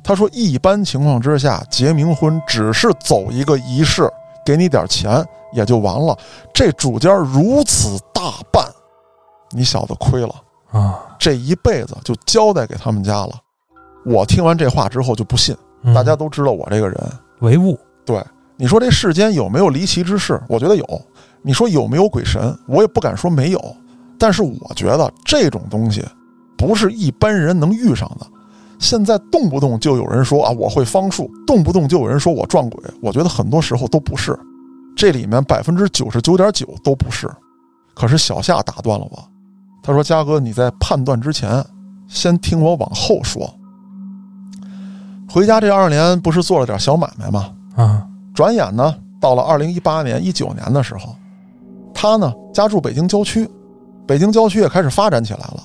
[0.02, 4.10] 他说，一般情况之下，结冥婚只是走一个仪式，
[4.44, 6.16] 给你点钱也就完了。
[6.52, 8.64] 这主家如此大办，
[9.50, 10.34] 你小子亏了
[10.70, 10.98] 啊！
[11.18, 13.32] 这一辈子就交代给他们家了。
[14.04, 16.98] 我听完这话之后就不信，嗯大家都知道我这个人。
[17.40, 18.22] 唯物对，
[18.56, 20.40] 你说这世间有没有离奇之事？
[20.48, 21.02] 我觉得有。
[21.42, 22.56] 你说有没有鬼神？
[22.66, 23.76] 我也不敢说没有。
[24.18, 26.04] 但是我觉得这种东西
[26.56, 28.26] 不是一般人能遇上的。
[28.78, 32.82] 现在动不动就有人说啊，我会方术，动不动就有人说我撞鬼。
[33.02, 34.38] 我觉得很多时候都不是，
[34.96, 37.30] 这里面百分之九十九点九都不是。
[37.94, 39.28] 可是小夏打断了我，
[39.82, 41.64] 他说：“嘉哥，你在判断之前，
[42.08, 43.52] 先听我往后说。
[45.28, 47.52] 回家这二年不是做了点小买卖吗？
[47.76, 51.14] 啊，转眼呢，到了二零一八年、一九年的时候，
[51.92, 53.48] 他呢家住北京郊区，
[54.06, 55.62] 北京郊区也开始发展起来了。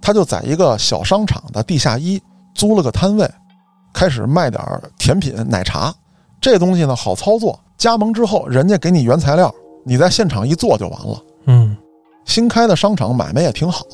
[0.00, 2.20] 他就在一个小商场的地下一
[2.54, 3.30] 租了个摊位，
[3.92, 4.62] 开始卖点
[4.98, 5.94] 甜品、奶茶。
[6.40, 11.22] 这东西呢好操作，加盟之后人家给你原材料，你在现场一做就完了。
[11.46, 11.76] 嗯，
[12.24, 13.86] 新开的商场买卖也挺好。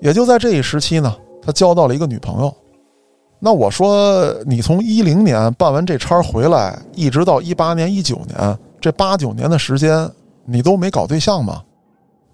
[0.00, 2.54] 也就在这一时期呢，他交到了一个女朋友。
[3.38, 10.10] 那我说，你从一零年办完这摊回来，一直到一八年、一九年，这八九年的时间，
[10.44, 11.62] 你都没搞对象吗？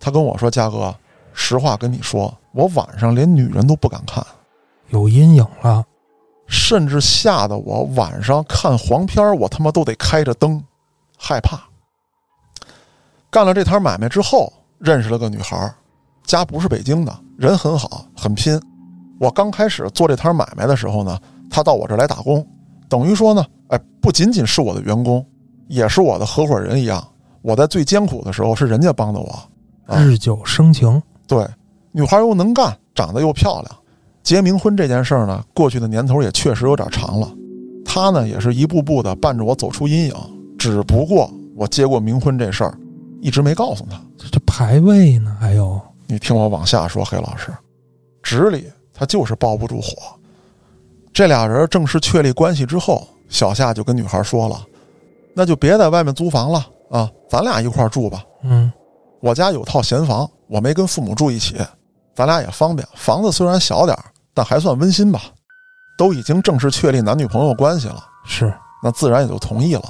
[0.01, 0.95] 他跟我说：“嘉哥，
[1.35, 4.25] 实话跟你说，我晚上连女人都不敢看，
[4.89, 5.85] 有阴影了。
[6.47, 10.63] 甚至吓得我晚上看黄片我他妈都得开着灯，
[11.25, 11.59] 害怕。”
[13.31, 15.75] 干了这摊买卖之后，认识了个女孩儿，
[16.25, 18.61] 家不是北京的，人很好，很拼。
[19.19, 21.19] 我刚开始做这摊买卖的时候呢，
[21.51, 22.47] 她到我这儿来打工，
[22.89, 25.25] 等于说呢，哎，不仅仅是我的员工，
[25.69, 27.05] 也是我的合伙人一样。
[27.43, 29.39] 我在最艰苦的时候是人家帮的我。
[29.87, 31.47] 啊日久生情，对，
[31.93, 33.77] 女孩又能干，长得又漂亮。
[34.23, 37.29] 结冥婚这件事儿呢，过去的年头也确实有点长了。
[37.85, 40.15] 她呢，也是一步步的伴着我走出阴影。
[40.65, 42.75] 只不过我接过冥婚这事儿，
[43.21, 44.01] 一直没告诉他。
[44.33, 45.37] 这排位呢？
[45.39, 47.53] 还有，你听我往下说，黑老师，
[48.23, 49.95] 纸里他就是包不住火。
[51.13, 54.65] 这俩人正式确立关系之后，小夏就跟女孩说了
[55.37, 58.25] ：“那就别在外面租房了啊，咱俩一块儿住吧。
[58.43, 58.73] 嗯，
[59.21, 61.59] 我家有套闲房，我没跟父母住一起，
[62.15, 62.89] 咱俩也方便。
[62.95, 65.25] 房子虽然小点儿，但还算温馨吧。
[65.99, 68.51] 都已经正式确立男女朋友关系了，是
[68.83, 69.85] 那自然也就同意了。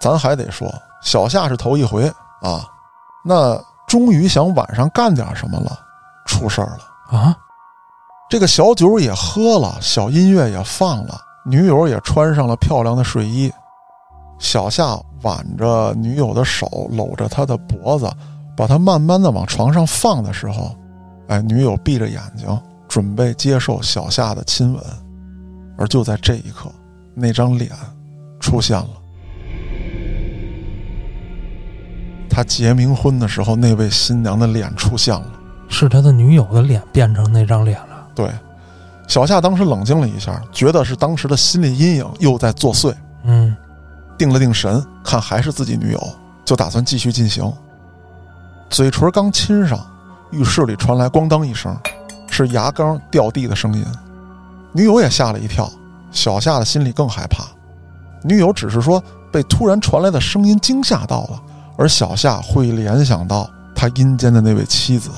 [0.00, 2.06] 咱还得说，小夏是头一回
[2.42, 2.68] 啊，
[3.24, 5.78] 那终于想晚上干点什么了，
[6.26, 7.18] 出事儿了。
[7.18, 7.36] 啊，
[8.28, 13.52] 这个小酒也喝了，小音乐也放了，女友也穿上了漂亮的睡衣。
[14.38, 18.10] 小夏挽着女友的手，搂着她的脖子，
[18.56, 20.74] 把她慢慢的往床上放的时候，
[21.28, 24.82] 哎，女友闭着眼睛，准备接受小夏的亲吻。
[25.78, 26.70] 而就在这一刻，
[27.14, 27.70] 那张脸
[28.40, 28.88] 出现了。
[32.34, 35.24] 他结冥婚的时候，那位新娘的脸出现了。
[35.68, 38.04] 是他的女友的脸变成那张脸了。
[38.12, 38.28] 对，
[39.06, 42.92] 小夏当时冷静了一下，觉得是当时的心理阴影又在作祟，
[43.22, 43.56] 嗯，
[44.18, 46.08] 定了定神，看还是自己女友，
[46.44, 47.48] 就打算继续进行。
[48.68, 49.78] 嘴唇刚亲上，
[50.32, 51.76] 浴室里传来咣当一声，
[52.28, 53.86] 是牙缸掉地的声音。
[54.72, 55.70] 女友也吓了一跳，
[56.10, 57.44] 小夏的心里更害怕。
[58.24, 61.42] 女友只是说被突然传来的声音惊吓到了，
[61.76, 65.10] 而小夏会联想到他阴间的那位妻子。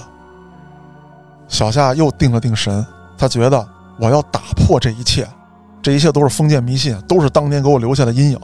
[1.49, 2.85] 小夏又定了定神，
[3.17, 5.27] 他觉得我要打破这一切，
[5.81, 8.39] 这一切都是封建迷信，都是当年给我留下的阴影。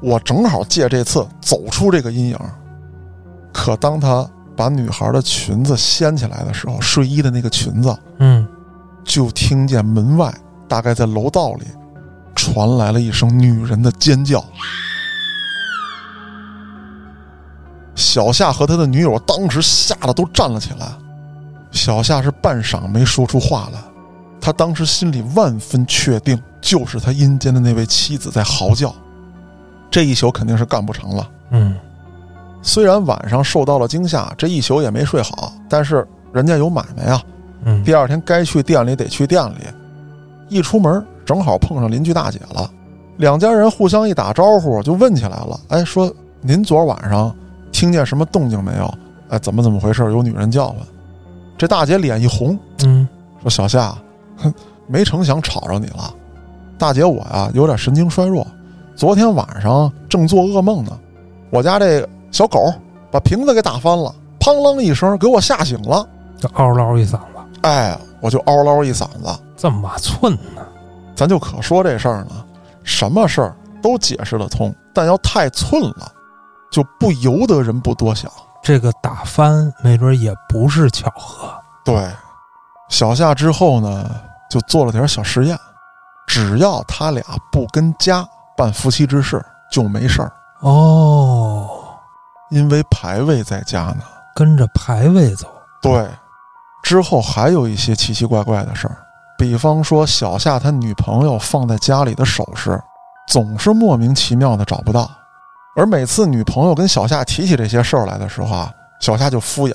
[0.00, 2.38] 我正好借这次走出这个阴影。
[3.52, 8.46] 可当他把女孩的裙子掀起来的时候，睡衣的那个裙子，嗯，
[9.04, 10.34] 就听见门外
[10.66, 11.66] 大概在楼道里
[12.34, 14.44] 传来了一声女人的尖叫。
[18.00, 20.86] 小夏和他的女友当时吓得都站了起来，
[21.70, 23.78] 小夏是半晌没说出话来。
[24.40, 28.92] 他当时心里万分确定，就是他阴间的那位妻子在嚎叫。
[29.90, 31.28] 这一宿肯定是干不成了。
[31.50, 31.76] 嗯，
[32.62, 37.22] 虽然晚上受到了惊吓，这一宿也没睡好，但是人家有买卖啊。
[37.64, 39.58] 嗯，第二天该去店里得去店里。
[40.48, 42.70] 一出门正好碰上邻居大姐了，
[43.18, 45.60] 两家人互相一打招呼就问起来了。
[45.68, 46.10] 哎，说
[46.40, 47.34] 您昨晚上
[47.72, 48.94] 听见什么动静没有？
[49.28, 50.02] 哎，怎么怎么回事？
[50.12, 50.78] 有女人叫唤。
[51.56, 53.06] 这大姐脸一红，嗯，
[53.42, 53.94] 说小夏。
[54.38, 54.52] 哼，
[54.86, 56.12] 没成想吵着你了，
[56.78, 58.46] 大姐，我呀有点神经衰弱，
[58.96, 60.98] 昨天晚上正做噩梦呢，
[61.50, 62.72] 我家这小狗
[63.10, 67.18] 把瓶子给打翻了，砰啷一声给我吓醒了，就嗷唠一嗓子，
[67.60, 70.62] 哎，我就嗷唠一嗓子，这么寸呢？
[71.14, 72.42] 咱就可说这事儿呢，
[72.82, 76.10] 什么事儿都解释得通，但要太寸了，
[76.70, 78.30] 就不由得人不多想。
[78.62, 81.52] 这个打翻没准也不是巧合。
[81.84, 82.10] 对，
[82.88, 84.10] 小夏之后呢？
[84.50, 85.56] 就做了点小实验，
[86.26, 91.70] 只要他俩不跟家办夫妻之事，就没事儿哦。
[92.50, 94.02] 因为牌位在家呢，
[94.34, 95.46] 跟着牌位走。
[95.80, 96.04] 对，
[96.82, 98.96] 之后还有一些奇奇怪怪的事儿，
[99.38, 102.76] 比方说小夏他女朋友放在家里的首饰，
[103.28, 105.08] 总是莫名其妙的找不到，
[105.76, 109.74] 而每次女朋友跟小夏提起这些事儿来的时候啊，小夏就敷衍。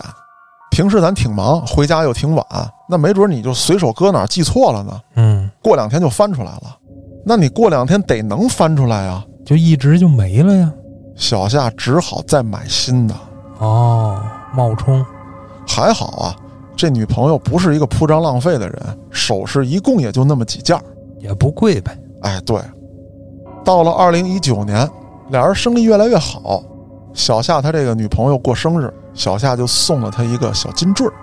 [0.71, 2.45] 平时咱挺忙，回家又挺晚，
[2.89, 5.01] 那没准你就随手搁哪儿记错了呢。
[5.15, 6.77] 嗯，过两天就翻出来了，
[7.25, 10.69] 那你过两天得能翻出来啊，就一直就没了呀。
[11.15, 13.15] 小夏只好再买新的。
[13.59, 14.21] 哦，
[14.53, 15.05] 冒充，
[15.65, 16.35] 还好啊，
[16.75, 20.77] 这女朋友不是一个铺张浪费的人，首饰一共也就那么几件，
[21.19, 21.97] 也不贵呗。
[22.21, 22.59] 哎，对。
[23.63, 24.87] 到了二零一九年，
[25.29, 26.61] 俩人生意越来越好，
[27.13, 28.93] 小夏他这个女朋友过生日。
[29.13, 31.13] 小夏就送了他一个小金坠儿。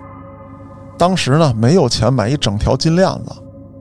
[0.97, 3.33] 当时呢，没有钱买一整条金链子，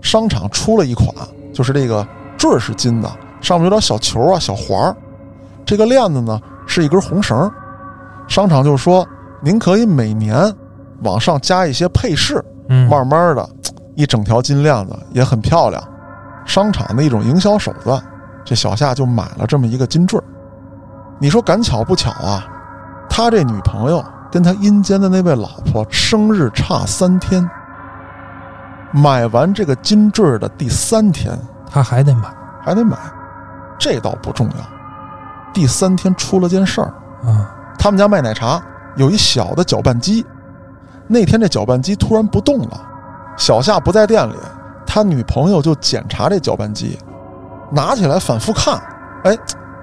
[0.02, 1.08] 商场出了一款，
[1.54, 2.06] 就是这个
[2.38, 4.94] 坠儿是金的，上面有点小球啊、小环儿。
[5.66, 7.50] 这个链子呢是一根红绳。
[8.28, 9.08] 商场就说
[9.42, 10.54] ：“您可以每年
[11.04, 13.50] 往上加一些配饰，慢慢的，
[13.96, 15.82] 一整条金链子也很漂亮。”
[16.46, 18.04] 商场的一种营销手段。
[18.52, 20.24] 这小夏就买了这么一个金坠儿。
[21.20, 22.46] 你说赶巧不巧啊？
[23.10, 27.50] 他这女朋友跟他阴间的那位老婆生日差三天，
[28.92, 31.32] 买完这个金坠的第三天，
[31.66, 32.28] 他还得买，
[32.62, 32.98] 还得买，
[33.80, 35.54] 这倒不重要。
[35.54, 36.94] 第三天出了件事儿
[37.26, 38.62] 啊，他们家卖奶茶
[38.98, 40.26] 有一小的搅拌机，
[41.08, 42.82] 那天这搅拌机突然不动了，
[43.38, 44.36] 小夏不在店里，
[44.86, 47.00] 他女朋友就检查这搅拌机，
[47.72, 48.80] 拿起来反复看，
[49.24, 49.38] 哎，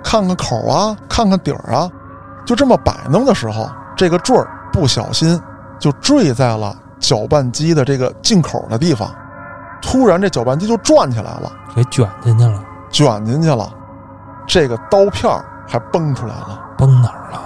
[0.04, 1.90] 看看口啊，看看底儿啊。
[2.46, 5.40] 就这么摆弄的时候，这个坠儿不小心
[5.78, 9.10] 就坠在了搅拌机的这个进口的地方。
[9.80, 13.70] 突然，这搅拌机就转起来了，给卷进去了，卷进去了。
[14.46, 15.30] 这个刀片
[15.66, 17.40] 还崩出来了，崩哪儿了？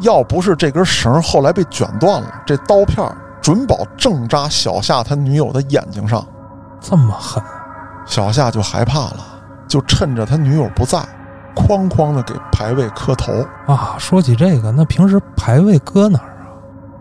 [0.00, 6.24] 要不是这根绳后来被卷断了，这刀片准保正扎小夏他女友的眼睛上。
[6.80, 7.42] 这么狠，
[8.04, 9.18] 小夏就害怕了，
[9.68, 11.04] 就趁着他女友不在。
[11.54, 13.32] 哐哐的给牌位磕头
[13.66, 13.94] 啊！
[13.96, 16.50] 说起这个，那平时牌位搁哪儿啊？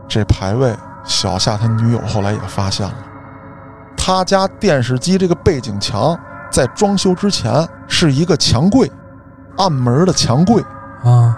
[0.08, 2.93] 这牌位，小夏他女友后来也发现了，
[3.97, 6.15] 他家电视机这个背景墙
[6.52, 8.91] 在装修之前是一个墙柜，
[9.58, 10.63] 暗门的墙柜
[11.04, 11.36] 啊。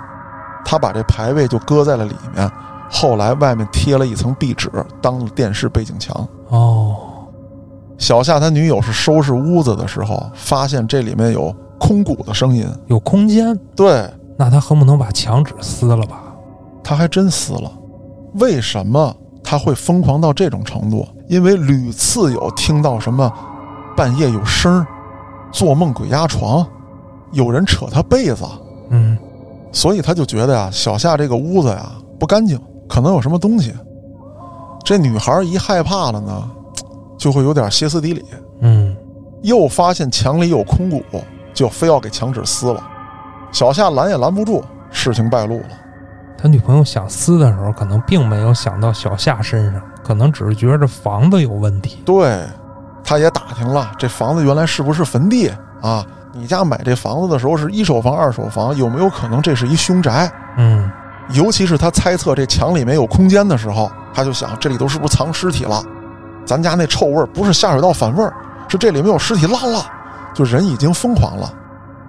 [0.65, 2.51] 他把这牌位就搁在了里面，
[2.91, 4.69] 后来外面贴了一层壁纸
[5.01, 6.27] 当了电视背景墙。
[6.49, 7.04] 哦，
[7.97, 11.55] 小夏他女友是收拾屋子的时候发现这里面有。
[11.77, 13.55] 空鼓的声音，有空间。
[13.75, 16.23] 对，那他恨不能把墙纸撕了吧？
[16.81, 17.69] 他还真撕了。
[18.35, 19.13] 为什么
[19.43, 21.05] 他会疯狂到这种程度？
[21.27, 23.31] 因为屡次有听到什么
[23.95, 24.83] 半夜有声
[25.51, 26.65] 做梦鬼压床，
[27.33, 28.45] 有人扯他被子。
[28.89, 29.17] 嗯，
[29.73, 33.73] 所以他就觉得呀，小夏这个屋子呀不干净，可能有什么东西。
[34.83, 36.49] 这女孩一害怕了呢，
[37.25, 38.23] 就会有点歇斯底里。
[38.61, 38.95] 嗯，
[39.41, 41.03] 又发现墙里有空鼓。
[41.55, 42.83] 就非要给墙纸撕了，
[43.49, 44.61] 小夏拦也拦不住，
[44.91, 45.69] 事情败露了。
[46.37, 52.03] 他女朋友想撕的时候，可能并没有想到小夏身上，可能只是觉得房子有问题。
[52.05, 52.43] 对，
[53.05, 55.49] 他也打听了，这房子原来是不是坟地
[55.81, 56.05] 啊？
[56.33, 60.29] 你家买这房子的时候是一手房、二手房，有没有可能这是一凶宅？
[60.57, 60.91] 嗯，
[61.29, 65.81] 尤其是他猜测这墙里面有空间的时候，他就想这里头是不是藏尸体了？
[66.45, 68.33] 咱家那臭味儿不是下水道反味儿，
[68.67, 69.85] 是这里面有尸体烂了。
[70.33, 71.51] 就人已经疯狂了，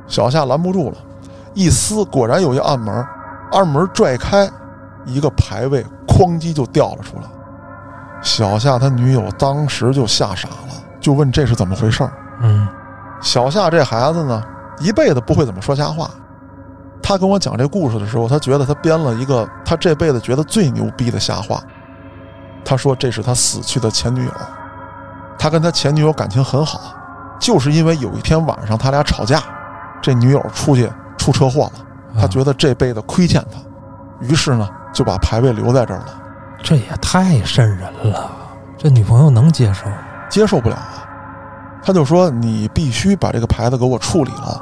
[0.09, 0.97] 小夏拦不住了，
[1.55, 3.07] 一撕果然有一暗门，
[3.53, 4.51] 暗门拽开，
[5.05, 7.23] 一个牌位哐叽就掉了出来。
[8.23, 12.13] 小夏他女友当时就吓傻了，就问这是怎么回事儿。
[12.43, 12.67] 嗯
[13.23, 14.43] 小夏这孩子呢，
[14.81, 16.11] 一辈子不会怎么说瞎话。
[17.01, 21.63] 他跟我讲这故事的时候，他觉得他编了一个他这辈子觉得最牛逼的瞎话。
[22.69, 24.33] 他说这是他死去的前女友，
[25.39, 26.93] 他跟他前女友感情很好，
[27.39, 29.41] 就是因为有一天晚上他俩吵架，
[30.03, 33.59] 这女友出去出车祸了，他觉得这辈子亏欠他，
[34.27, 36.07] 于是呢就把牌位留在这儿了，
[36.61, 38.29] 这也太瘆人了，
[38.77, 39.87] 这女朋友能接受？
[40.29, 41.07] 接受不了啊。
[41.85, 44.61] 他就说你必须把这个牌子给我处理了。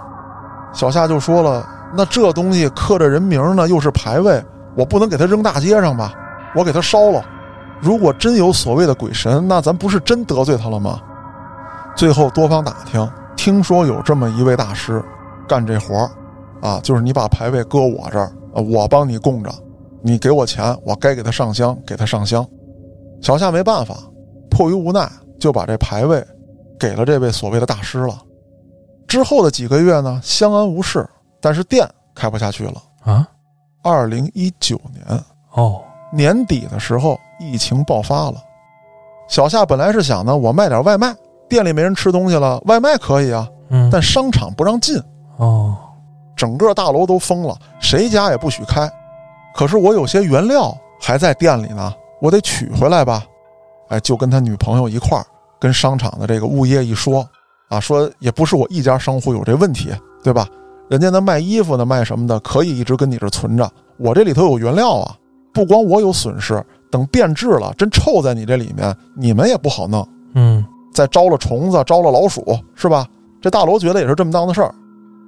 [0.74, 4.44] 小夏就说了，那这东西刻着人名呢，又是牌位，
[4.76, 6.12] 我不能给他扔大街上吧？
[6.54, 7.24] 我给他烧了。
[7.84, 11.02] 如果真有所谓的鬼神，那咱不是真得罪他了吗？
[11.94, 13.06] 最后多方打听，
[13.36, 15.04] 听说有这么一位大师
[15.46, 16.10] 干这活儿，
[16.66, 19.52] 啊，就是你把牌位搁我这儿，啊我帮你供着，
[20.00, 22.44] 你给我钱，我该给他上香，给他上香。
[23.20, 23.96] 小夏没办法，
[24.50, 25.06] 迫于无奈，
[25.38, 26.26] 就把这牌位
[26.80, 28.18] 给了这位所谓的大师了。
[29.06, 31.06] 之后的几个月呢，相安无事，
[31.38, 32.82] 但是店开不下去了。
[33.04, 33.28] 啊？
[33.82, 35.22] 二零一九年
[35.52, 37.20] 哦，年底的时候，
[37.52, 38.34] 疫情爆发了。
[39.28, 41.14] 小夏本来是想呢，我卖点外卖，
[41.48, 45.00] 店里没人吃东西了，外卖可以啊，嗯，但商场不让进，
[45.38, 45.76] 哦，
[46.36, 48.90] 整个大楼都封了，谁家也不许开。
[49.54, 53.24] 可是我有些原料还在店里呢，我得取回来吧。
[53.88, 55.24] 哎，就跟他女朋友一块儿
[55.60, 57.26] 跟商场的这个物业一说，
[57.68, 59.90] 啊，说也不是我一家商户有这问题，
[60.22, 60.46] 对吧？
[60.90, 65.16] 人家那卖衣服的、卖什么的，可以一直跟你这存着，我这里头有原料啊，
[65.52, 66.62] 不光我有损失，
[66.94, 70.08] 等变质了，真臭在你这里面，你们也不好弄。
[70.34, 73.04] 嗯再招了虫子，招了老鼠，是吧？
[73.42, 74.72] 这大楼觉得也是这么当的事儿。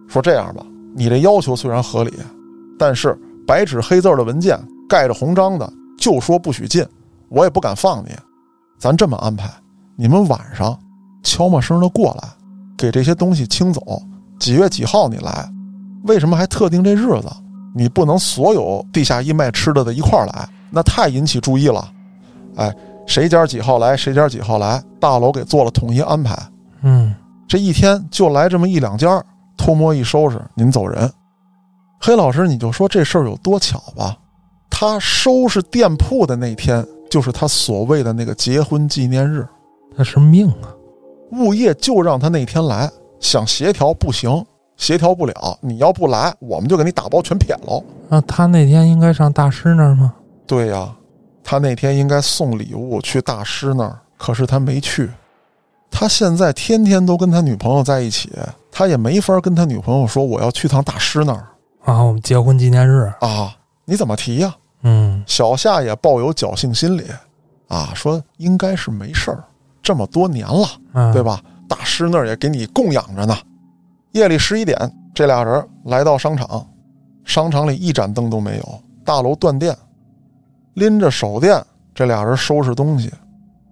[0.06, 0.64] 说这样吧，
[0.94, 2.14] 你这要求虽然合理，
[2.78, 4.56] 但是白纸黑字的文件
[4.88, 6.86] 盖着红章的，就说不许进，
[7.30, 8.10] 我也不敢放你。
[8.78, 9.50] 咱这么安排，
[9.96, 10.78] 你们晚上
[11.24, 12.28] 悄没声的过来，
[12.78, 14.00] 给这些东西清走。
[14.38, 15.50] 几月几号你来？
[16.04, 17.28] 为什么还特定这日子？
[17.74, 21.92] 你不能所有地下一卖吃的的一块儿来，那太引起注意了。
[22.56, 22.74] 哎，
[23.06, 26.36] 谁家几号来，谁家几号来，大楼给做了统一安排。
[26.82, 27.14] 嗯，
[27.46, 29.22] 这一天就来这么一两家，
[29.56, 31.10] 偷摸一收拾，您走人。
[32.00, 34.16] 黑老师，你就说这事儿有多巧吧？
[34.70, 39.46] 他收拾店铺的那天，就是他所谓的那个结婚纪念日。
[39.96, 40.68] 那是命啊！
[41.32, 44.44] 物业就让他那天来，想协调不行，
[44.76, 45.58] 协调不了。
[45.60, 47.82] 你要不来，我们就给你打包全撇喽。
[48.08, 50.14] 那他那天应该上大师那儿吗？
[50.46, 50.94] 对呀，
[51.42, 55.10] 他那天应该送礼物去大师那儿，可是他没去。
[55.90, 58.30] 他现在天天都跟他女朋友在一起，
[58.70, 61.46] 他也没法跟他女朋友说我要去趟大师那儿
[61.84, 63.12] 啊，我们结婚纪念日。
[63.20, 63.56] 啊。
[63.88, 64.54] 你怎么提呀？
[64.82, 67.04] 嗯小夏也抱有侥幸心理，
[67.68, 69.44] 啊，说应该是没事儿，
[69.80, 71.22] 这么多年了，嗯，对？
[71.22, 71.40] 吧？
[71.68, 73.36] 大师那儿也给你供养着呢。
[74.10, 74.76] 夜里十一点，
[75.14, 76.66] 这俩人来到商场，
[77.24, 79.76] 商场里一盏灯都没有，大楼断电，
[80.76, 81.62] 拎着手电，
[81.94, 83.10] 这俩人收拾东西，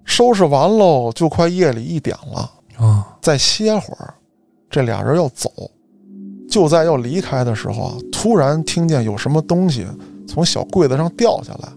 [0.05, 4.15] 收拾完喽，就快夜里一点了，啊，再歇会儿，
[4.69, 5.51] 这俩人要走，
[6.51, 9.87] 就在要离开的时候啊，突然听见有什么东西
[10.27, 11.69] 从小柜子上掉下来。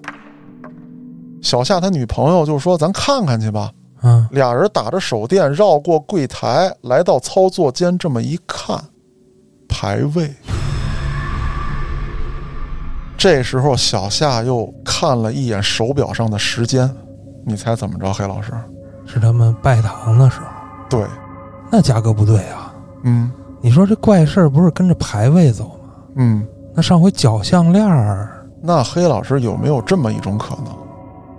[1.41, 3.71] 小夏他女朋友就说：“咱看看去吧。”
[4.03, 8.80] 嗯，俩人打着手电绕过柜台，来到操作间，这么一看，
[9.67, 10.34] 排位。
[13.18, 16.89] 这时候，小夏又看了一眼手表上的时间，
[17.43, 18.13] 你猜怎么着？
[18.13, 18.51] 黑老师，
[19.05, 20.45] 是他们拜堂的时候。
[20.88, 21.03] 对，
[21.72, 22.72] 那价格不对啊！
[23.03, 25.95] 嗯你说这怪事儿不是跟着排位走吗？
[26.18, 30.68] 嗯，那上回脚项链儿，那黑老师有没有这么一种可能？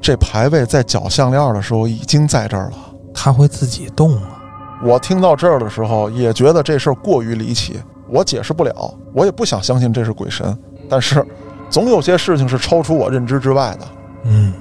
[0.01, 2.76] 这排位在绞项链的时候已经在这儿了。
[3.14, 4.41] 它会自己动啊？
[4.83, 10.57] 我听到这儿的时候，也觉得这事儿过于离奇，我解释不了，我也不想相信这是鬼神。
[10.89, 11.24] 但是，
[11.71, 13.87] 总有些事情是超出我认知之外的。
[14.25, 14.53] 嗯，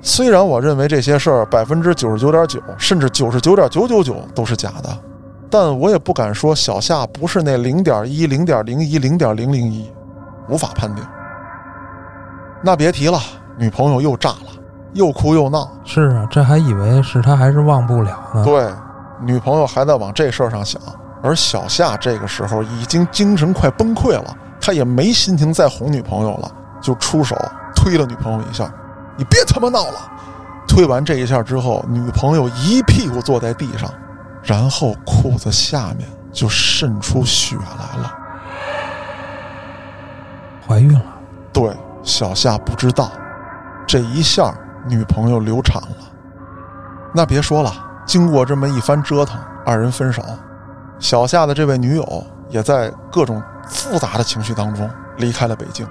[0.00, 4.90] 虽然我认为这些事儿百分之九十九点九，甚至九十九点九九九都是假的，
[5.50, 9.90] 但我也不敢说小夏不是那零点一、零点零一、零点零零一，
[10.48, 11.04] 无法判定。
[12.62, 13.18] 那别提了，
[13.56, 14.50] 女朋友又炸了，
[14.94, 15.70] 又哭又闹。
[15.84, 18.42] 是啊，这还以为是他还是忘不了呢。
[18.44, 18.68] 对，
[19.20, 20.80] 女朋友还在往这事儿上想，
[21.22, 26.50] 而小夏这个时候已经精神快崩溃了，他也没心情再哄女朋友了，
[26.80, 27.36] 就出手
[27.76, 28.72] 推了女朋友一下，
[29.14, 30.10] 你别他妈闹了！
[30.66, 33.92] 推完这一下之后，女朋友一屁股坐在地上，
[34.42, 38.14] 然后裤子下面就渗出血来了。
[40.66, 41.02] 怀孕了，
[41.52, 41.70] 对，
[42.02, 43.12] 小夏不知道，
[43.86, 44.50] 这一下
[44.86, 45.96] 女朋友流产了。
[47.14, 47.70] 那别说了，
[48.06, 50.22] 经过这么一番折腾，二人分手。
[50.98, 55.86] 小夏的这位女友也在各种复杂的情绪当中离开了北京。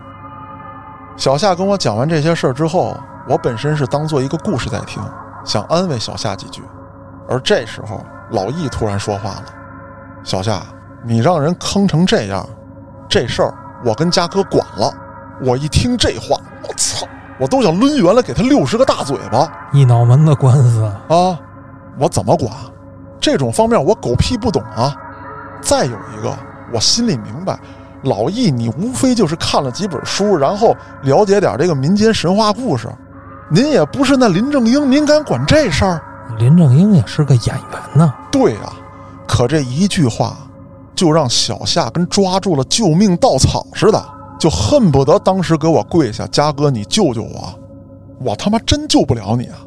[1.15, 2.97] 小夏跟我讲完这些事儿之后，
[3.27, 5.01] 我本身是当做一个故事在听，
[5.45, 6.61] 想安慰小夏几句。
[7.29, 9.43] 而这时候，老易突然说话了
[10.23, 10.61] ：“小夏，
[11.03, 12.45] 你让人坑成这样，
[13.07, 13.53] 这事儿
[13.85, 14.93] 我跟嘉哥管了。”
[15.43, 16.37] 我一听这话，
[16.67, 17.07] 我操，
[17.39, 19.51] 我都想抡圆了给他六十个大嘴巴！
[19.71, 21.37] 一脑门子官司啊，
[21.97, 22.51] 我怎么管？
[23.19, 24.95] 这种方面我狗屁不懂啊！
[25.63, 26.37] 再有一个，
[26.73, 27.57] 我心里明白，
[28.03, 32.87] 老易你无非就是看了几本书，然后了解点这个民间神话故事。
[33.49, 36.01] 您也不是那林正英，您敢管这事儿？
[36.37, 38.13] 林正英也是个演员呢。
[38.31, 38.73] 对呀，
[39.27, 40.37] 可这一句话，
[40.95, 44.03] 就让小夏跟抓住了救命稻草似的，
[44.39, 47.53] 就恨不得当时给我跪下，嘉哥你救救我，
[48.19, 49.59] 我他妈真救不了你啊！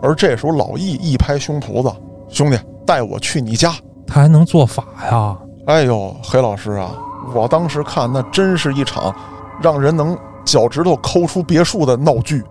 [0.00, 1.92] 而这时候老易一拍胸脯子，
[2.28, 3.74] 兄弟，带我去你家。
[4.08, 5.36] 他还能做法呀！
[5.66, 6.90] 哎呦，黑老师啊，
[7.34, 9.14] 我当时看那真是一场
[9.60, 12.42] 让人能脚趾头抠出别墅的闹剧。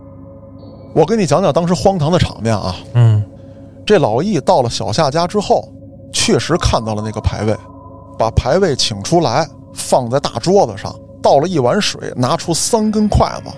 [0.93, 2.75] 我跟你讲讲当时荒唐的场面啊。
[2.93, 3.23] 嗯，
[3.85, 5.67] 这老易到了小夏家之后，
[6.13, 7.57] 确实看到了那个牌位，
[8.19, 10.93] 把牌位请出来放在大桌子上，
[11.23, 13.51] 倒了一碗水，拿出三根筷子。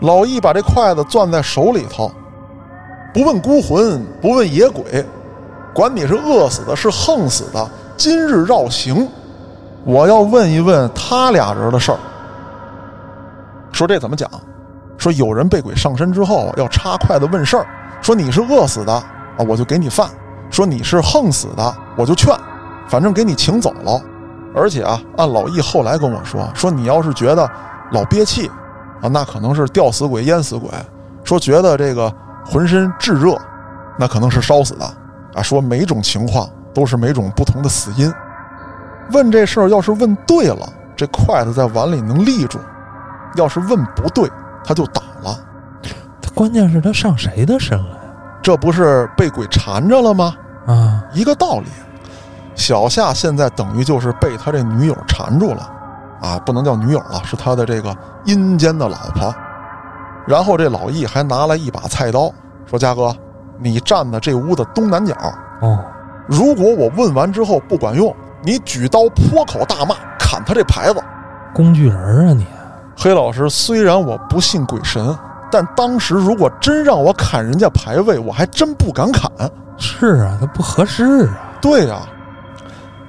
[0.00, 2.10] 老易把这筷子攥在手里头，
[3.14, 5.02] 不问孤魂，不问野鬼。
[5.74, 9.08] 管你是饿死的，是横死的，今日绕行，
[9.84, 11.98] 我要问一问他俩人的事儿。
[13.72, 14.30] 说这怎么讲？
[14.96, 17.66] 说有人被鬼上身之后要插筷子问事儿。
[18.00, 19.04] 说你是饿死的啊，
[19.48, 20.06] 我就给你饭；
[20.48, 22.32] 说你是横死的，我就劝，
[22.86, 24.00] 反正给你请走了。
[24.54, 27.50] 而且啊，按老易后来跟我说，说你要是觉得
[27.90, 28.46] 老憋气
[29.02, 30.70] 啊，那可能是吊死鬼、淹死鬼；
[31.24, 32.12] 说觉得这个
[32.46, 33.36] 浑身炙热，
[33.98, 34.86] 那可能是烧死的。
[35.34, 38.12] 啊，说每种情况都是每种不同的死因。
[39.12, 40.66] 问这事儿要是问对了，
[40.96, 42.58] 这筷子在碗里能立住；
[43.36, 44.30] 要是问不对，
[44.64, 45.38] 他就倒了。
[46.22, 48.00] 他关键是他上谁的身了呀？
[48.42, 50.34] 这不是被鬼缠着了吗？
[50.66, 51.66] 啊，一个道理。
[52.54, 55.70] 小夏现在等于就是被他这女友缠住了，
[56.22, 59.34] 啊，不能叫女友了，是他的这个阴间的老婆。
[60.26, 62.32] 然后这老易还拿来一把菜刀，
[62.64, 63.14] 说：“嘉哥。”
[63.58, 65.14] 你站在这屋的东南角
[65.60, 65.78] 哦。
[66.26, 71.02] 如果我问完之后不管用，你举刀破口大骂，砍他这牌子。
[71.54, 72.46] 工具人啊你！
[72.96, 75.16] 黑老师，虽然我不信鬼神，
[75.50, 79.30] 但当时如果真让我砍人家牌位，我还真不敢砍。
[79.76, 81.58] 是啊，他不合适啊。
[81.60, 82.00] 对呀。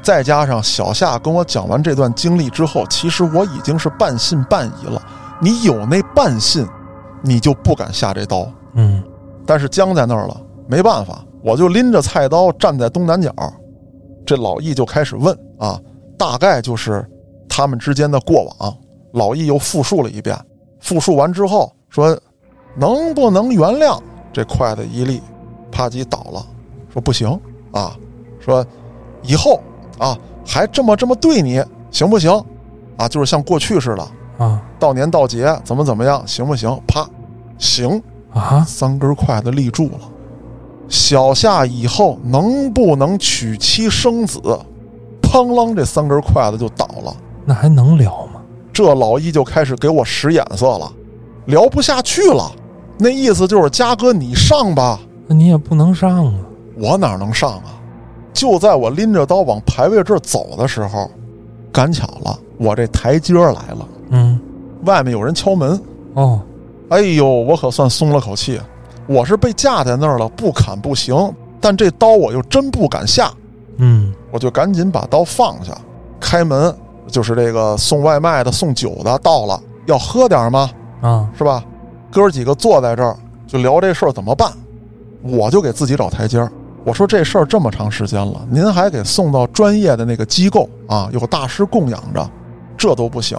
[0.02, 5.02] 再加上小夏跟我讲完这段经历之后，其实我已经是半信半疑了。
[5.40, 6.68] 你有那半信，
[7.22, 8.48] 你就不敢下这刀。
[8.74, 9.04] 嗯。
[9.46, 13.34] 但是僵在那儿了，没办法，我就拎着菜刀站在东南角。
[14.26, 15.80] 这老易就开始问啊，
[16.18, 17.08] 大概就是
[17.48, 18.76] 他们之间的过往。
[19.14, 20.36] 老易又复述了一遍，
[20.80, 22.20] 复述完之后说
[22.76, 24.00] ：“能不能原谅？”
[24.34, 25.22] 这筷子一立，
[25.72, 26.46] 啪叽倒了。
[26.92, 27.30] 说不行
[27.72, 27.96] 啊，
[28.40, 28.66] 说
[29.22, 29.62] 以后
[30.00, 32.32] 啊还这么这么对你行不行？
[32.98, 34.08] 啊，就是像过去似的
[34.44, 36.82] 啊，到年到节怎么怎么样行不行？
[36.88, 37.08] 啪，
[37.58, 38.02] 行。
[38.36, 38.64] 啊！
[38.68, 40.00] 三根筷子立住了，
[40.88, 44.40] 小夏以后能不能娶妻生子？
[45.22, 47.16] 砰啷，这三根筷子就倒了。
[47.46, 48.42] 那还能聊吗？
[48.72, 50.92] 这老易就开始给我使眼色了，
[51.46, 52.52] 聊不下去了。
[52.98, 56.34] 那意思就是嘉哥你上吧，那你也不能上啊。
[56.78, 57.80] 我哪能上啊？
[58.34, 61.10] 就在我拎着刀往牌位这儿走的时候，
[61.72, 63.88] 赶巧了，我这台阶来了。
[64.10, 64.38] 嗯，
[64.84, 65.82] 外面有人敲门。
[66.16, 66.42] 哦。
[66.90, 68.60] 哎呦，我可算松了口气。
[69.08, 71.16] 我是被架在那儿了，不砍不行。
[71.60, 73.32] 但这刀我又真不敢下。
[73.78, 75.78] 嗯，我就赶紧把刀放下，
[76.20, 76.76] 开门。
[77.08, 80.72] 就是这个送外卖的、送酒的到了，要喝点吗？
[81.02, 81.64] 啊，是吧？
[82.12, 83.16] 哥几个坐在这儿
[83.46, 84.52] 就聊这事儿怎么办？
[85.22, 86.52] 我就给自己找台阶儿。
[86.84, 92.28] 我说这事儿这么长时间了，您还给送到专业的那个机构啊，有大师供养着，
[92.76, 93.38] 这都不行。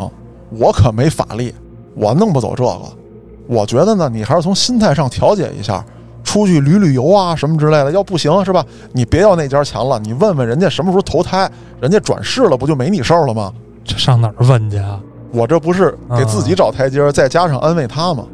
[0.51, 1.53] 我可没法力，
[1.97, 2.83] 我弄不走这个。
[3.47, 5.85] 我觉得呢，你还是从心态上调节一下，
[6.25, 7.93] 出去旅旅游啊什么之类的。
[7.93, 8.65] 要不行是吧？
[8.93, 13.53] 你别要那家钱了，你问问人家什么时候投胎，人家转世了，不就没你事儿了吗？
[13.85, 15.01] 这 上哪儿问去啊？
[15.33, 18.25] 我这不是给自己找台阶儿，再加上安慰他吗？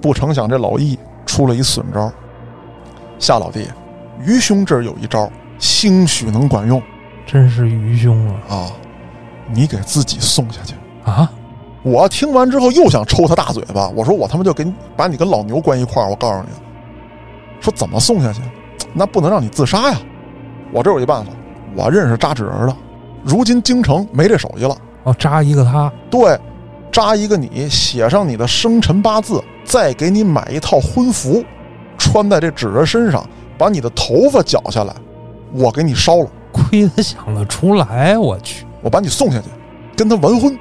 [0.00, 2.10] 不成想这老易出了一损招。
[3.18, 3.66] 夏老弟，
[4.24, 6.80] 愚兄这儿有一招，兴许能管用
[7.26, 8.66] 真是愚兄啊啊！
[9.52, 10.74] 你给自己送下去。
[11.04, 11.30] 啊！
[11.82, 16.48] 我听完之后又想抽他大嘴巴，我说我他妈就给你把你跟老牛关一块儿，我告诉你，
[17.60, 18.40] 说怎么送下去？
[18.92, 19.98] 那不能让你自杀呀！
[20.72, 21.30] 我这有一办法，
[21.76, 22.74] 我认识扎纸人的，
[23.22, 24.76] 如今京城没这手艺了。
[25.04, 26.38] 哦，扎一个他，对，
[26.90, 31.44] 扎一个你，写上你的生辰八字，再给你买一套婚服，
[31.96, 33.24] 穿在这纸人身上，
[33.56, 34.92] 把你的头发绞下来，
[35.52, 39.46] 我给你烧了，亏他想得出来，我去我把你送下去，
[39.96, 40.58] 跟他完婚，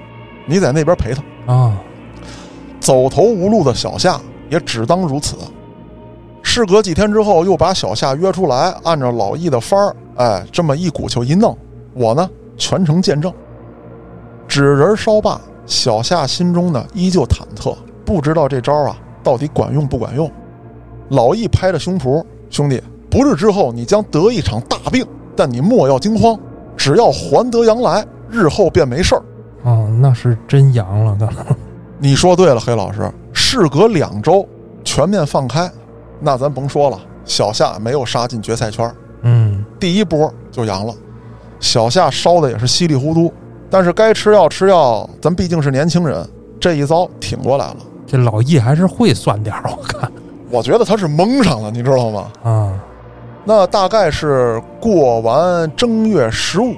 [0.48, 1.54] 你在那边陪他。
[1.54, 1.78] 啊！
[2.80, 4.20] 走投无路的小夏
[4.50, 5.36] 也只当如此。
[6.42, 11.58] 事隔几天之后，又把小夏约出来，按照老易的法儿，哎，这么一鼓秋一弄，
[11.94, 13.34] 我呢全程见证。
[14.48, 17.76] 纸人烧罢，小夏心中呢依旧忐忑，
[18.06, 20.32] 不知道这招啊到底管用不管用。
[21.10, 26.40] 老易拍着胸脯，兄弟，不日之后你将得一场大病，但你莫要惊慌，
[26.78, 29.22] 只要还得阳来，日后便没事儿。
[29.64, 31.56] 哦，那是真阳了，可 能
[32.00, 33.12] 你说对了，黑老师。
[33.34, 34.48] 事隔两周，
[34.84, 35.70] 全面放开，
[36.20, 38.92] 那咱甭说了，小夏没有杀进决赛圈，
[39.22, 40.94] 嗯，第一波就阳了。
[41.60, 43.34] 小夏烧的也是稀里糊涂，
[43.70, 46.28] 但是该吃药吃药，咱毕竟是年轻人，
[46.60, 47.78] 这一遭挺过来了。
[48.06, 50.12] 这老易还是会算点儿，我看
[50.50, 52.32] 我觉得他是蒙上了，你知道吗？
[52.44, 52.80] 啊，
[53.44, 56.76] 那大概是过完正月十五，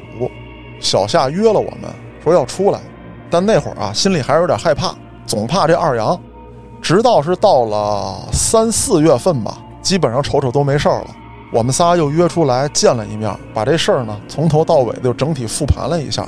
[0.80, 1.90] 小夏约了我们
[2.30, 2.80] 说要出来，
[3.28, 4.94] 但那会儿啊，心里还是有点害怕，
[5.26, 6.20] 总怕这二阳。
[6.80, 11.08] 直到是到了三四月份吧，基本上瞅瞅都没事儿了。
[11.52, 16.28] 我们仨又约出来见了一面，把这事儿呢从头到尾就整体复盘了一下。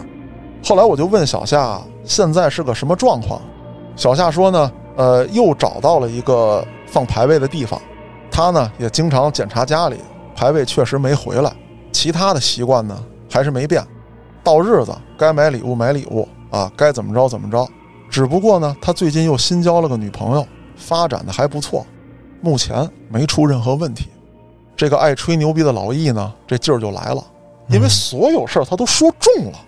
[0.65, 3.39] 后来我就问小夏现在是个什么状况，
[3.95, 7.79] 小夏说呢，呃，又找到了一个放牌位的地方，
[8.31, 9.97] 他呢也经常检查家里，
[10.35, 11.53] 牌位确实没回来，
[11.91, 12.97] 其他的习惯呢
[13.31, 13.85] 还是没变。
[14.43, 17.67] 到日子该买礼物买礼物啊，该怎么着怎么着。
[18.09, 21.85] 只不过呢，他最近又新交了个女朋友，发展的还不错，
[22.41, 24.07] 目前没出任何问题。
[24.75, 27.23] 这个爱吹牛逼的老易呢，这劲儿就来了，
[27.69, 29.59] 因为嗯所有事儿他都说中了。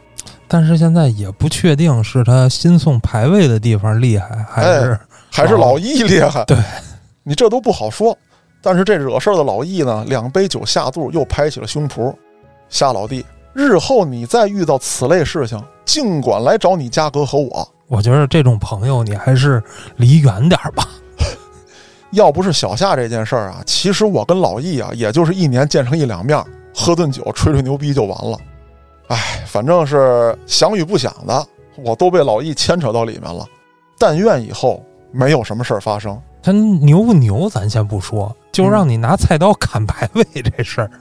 [0.47, 4.99] 但是现在也不确定是他新送牌位的地方厉害，还是、
[5.31, 6.43] 还是老易厉害。
[6.45, 6.57] 对，
[7.23, 8.17] 你这都不好说。
[8.61, 12.13] 但是这惹事儿的老易呢，两杯酒下肚，又拍起了胸脯。
[12.69, 13.23] 夏老弟，
[13.53, 17.67] 日后你再遇到此类事情，尽管来找你家哥和我。
[17.87, 19.61] 我觉得这种朋友你还是
[19.97, 20.87] 离远点儿吧。
[22.11, 26.45] 要不是小夏这件事儿啊，其实我跟老易啊，也就是一年见上一两面儿，
[26.75, 28.37] 喝顿酒，吹吹牛逼就完了。
[29.07, 31.45] 哎，反正是想与不想的，
[31.77, 33.45] 我都被老易牵扯到里面了。
[33.99, 36.19] 但愿以后没有什么事儿发生。
[36.41, 40.91] 他牛不牛咱先不说，就让你拿菜刀砍排位这事儿，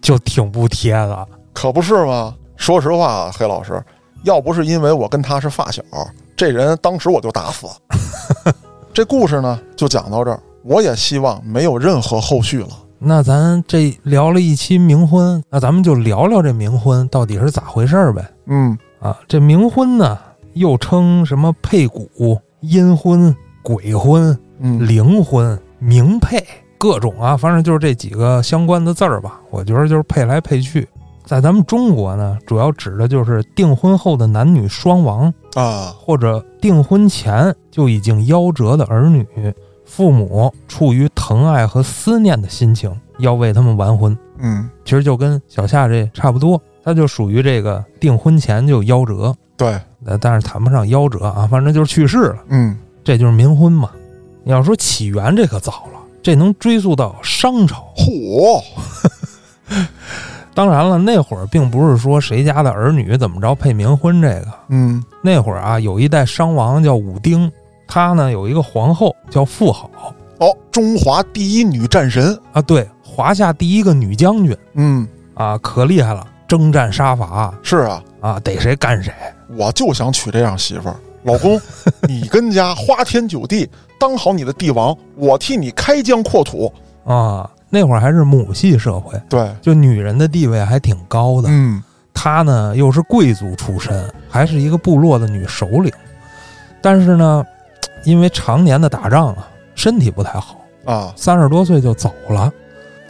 [0.00, 1.28] 就挺不贴的。
[1.56, 2.34] 可不是吗？
[2.58, 3.82] 说实话啊，黑老师，
[4.24, 5.82] 要不是因为我跟他是发小，
[6.36, 7.66] 这人当时我就打死。
[8.92, 10.38] 这故事呢，就讲到这儿。
[10.64, 12.68] 我也希望没有任何后续了。
[12.98, 18.22] 那咱这聊了一期冥婚，那咱们就聊聊这冥婚到底是咋回事儿呗。
[18.46, 20.18] 嗯啊，这冥婚呢，
[20.52, 26.44] 又称什么配骨、阴婚、鬼婚、嗯灵婚、冥配，
[26.76, 29.40] 各种啊，反正就是这几个相关的字儿吧。
[29.48, 30.86] 我觉得就是配来配去，
[31.26, 39.26] 在咱们中国呢，主要指的就是订婚后的男女双亡，啊，或者订婚前就已经夭折的儿女，
[39.84, 44.16] 父母处于疼爱和思念的心情，要为他们完婚。
[44.38, 53.90] 嗯，其实就跟小夏这差不多，他就属于这个订婚前就夭折，对，呃，但是谈不上夭折啊，反正就是去世了，嗯这就是冥婚嘛。
[54.44, 57.84] 你要说起源，这可早了，这能追溯到商朝。
[57.96, 58.62] 嚯，
[60.56, 65.04] 当然了，那会儿并不是说谁家的儿女怎么着配冥婚这个，嗯。
[65.22, 67.52] 那会儿啊，有一代商王叫武丁，
[67.86, 69.90] 他呢有一个皇后叫妇好。
[70.38, 74.56] 哦，中华第一女战神，啊，对，华夏第一个女将军。
[74.72, 77.52] 嗯，啊，可厉害了，征战杀伐。
[77.62, 79.12] 是啊，啊，逮谁干谁。
[79.58, 80.96] 我就想娶这样媳妇儿。
[81.24, 81.60] 老公，
[82.08, 83.68] 你跟家花天酒地，
[84.00, 86.72] 当好你的帝王，我替你开疆扩土。
[87.04, 91.48] 啊，那会儿还是母系社会，对，就女人的地位还挺高的。
[91.50, 91.82] 嗯
[92.14, 95.92] 她呢又是贵族出身，还是一个部落的女首领。
[96.80, 97.44] 但是呢，
[98.04, 100.56] 因为常年的打仗啊，身体不太好，
[100.86, 102.50] 啊，三十多岁就走了。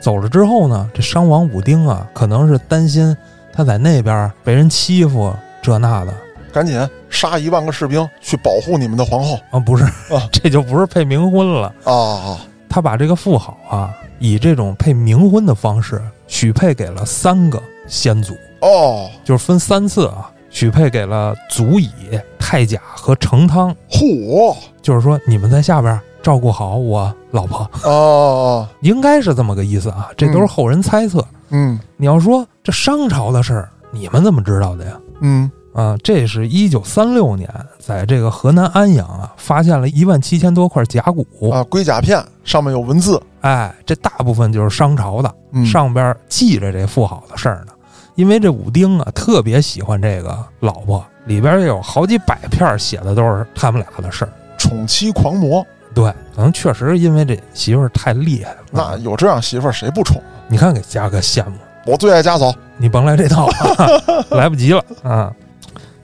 [0.00, 3.16] 走了之后呢，这商王武丁啊，可能是担心
[3.52, 6.12] 他在那边被人欺负这那的，
[6.52, 6.76] 赶紧
[7.08, 9.86] 杀一万个士兵去保护你们的皇后啊，不是，
[10.32, 12.38] 这就不是配冥婚了啊！
[12.68, 21.90] 他把这个妇好啊，以这种配冥婚的方式许配给了三个先祖哦，就是分三次啊，许配给了祖乙、
[22.38, 23.74] 太甲和成汤。
[23.90, 31.24] 嚯，就是说你们在下边照顾好我老婆哦， 应该是这么个意思啊，这都是后人猜测。
[31.50, 35.00] 嗯，你要说这商朝的事儿，你们怎么知道的呀？
[35.20, 35.50] 嗯。
[35.72, 37.46] 啊，这是一九三六年，
[37.86, 45.32] 在这个河南安阳啊，发现了一万七千多块甲骨啊，龟甲片上面有文字，哎，这大部分就是商朝的，
[45.64, 47.72] 上边记着这妇好的事儿呢。
[48.16, 55.64] 因为这武丁啊，特别喜欢这个老婆，里边有好几百片写的都是他们俩的事儿，宠妻狂魔。
[55.94, 58.58] 对，可能确实因为这媳妇儿太厉害了。
[58.72, 60.20] 那有这样媳妇儿谁不宠？
[60.48, 61.52] 你看给嘉哥羡慕，
[61.86, 65.32] 我最爱家嫂，你甭来这套了， 来不及了啊。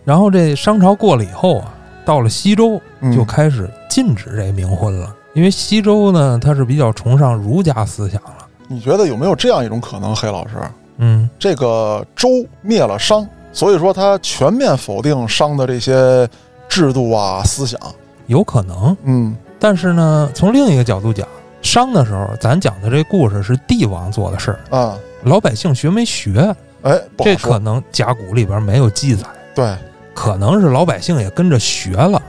[0.04, 1.74] 然后这商朝过了以后啊，
[2.04, 2.80] 到了西周
[3.14, 8.46] 就开始禁止这冥婚了，因为西周呢，它是比较崇尚儒家思想了。
[8.68, 10.54] 你觉得有没有这样一种可能，黑老师？
[10.98, 12.28] 嗯，这个周
[12.62, 16.28] 灭了商，所以说他全面否定商的这些
[16.68, 17.78] 制度啊思想，
[18.26, 18.96] 有可能。
[19.04, 21.26] 嗯，但是呢，从另一个角度讲，
[21.60, 26.54] 商的时候，咱讲的这故事是帝王做的事儿啊，老百姓学没学？
[26.82, 29.24] 哎，这可能甲骨里边没有记载。
[29.54, 29.74] 对。
[30.14, 32.20] 可能是老百姓也跟着学了，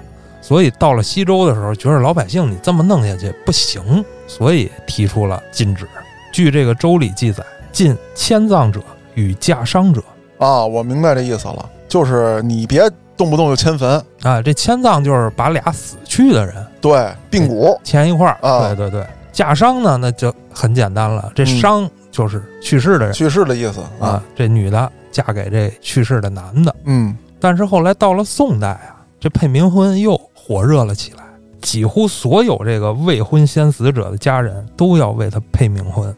[0.42, 5.88] 所以到了西周的时候，觉得老百姓你这么弄下去不行，所以提出了禁止。
[6.32, 8.82] 据这个《周礼》记载，禁迁葬者
[9.14, 10.02] 与嫁商者。
[10.40, 14.42] 啊，我明白这意思了，就是你别动不动就迁坟啊。
[14.42, 18.74] 这迁葬就是把俩死去的人对并骨迁一块儿啊。
[18.74, 24.22] 对对对，嫁商呢，那就很简单了，这商就是去世的人，去世的意思啊。
[24.36, 27.16] 这女的嫁给这去世的男的，嗯。
[27.44, 31.26] 但是后来到了宋代啊，这配冥婚又火热了起来，
[31.62, 36.16] 几乎所有这个未婚先死者的家人都要为他配冥婚，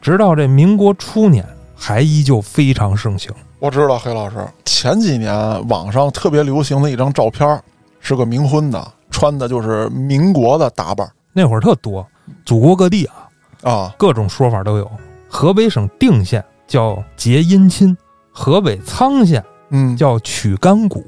[0.00, 1.44] 直到这民国初年
[1.76, 3.30] 还依旧非常盛行。
[3.58, 7.62] 我知道黑老师前几年网上特别流行的一张照片，
[8.00, 11.06] 是个冥婚的，穿的就是民国的打扮。
[11.34, 12.06] 那会儿特多，
[12.46, 13.28] 祖国各地啊
[13.70, 14.90] 啊，各种说法都有。
[15.28, 17.94] 河北省定县叫结姻亲，
[18.32, 19.44] 河北沧县。
[19.74, 21.02] 嗯，叫曲干谷。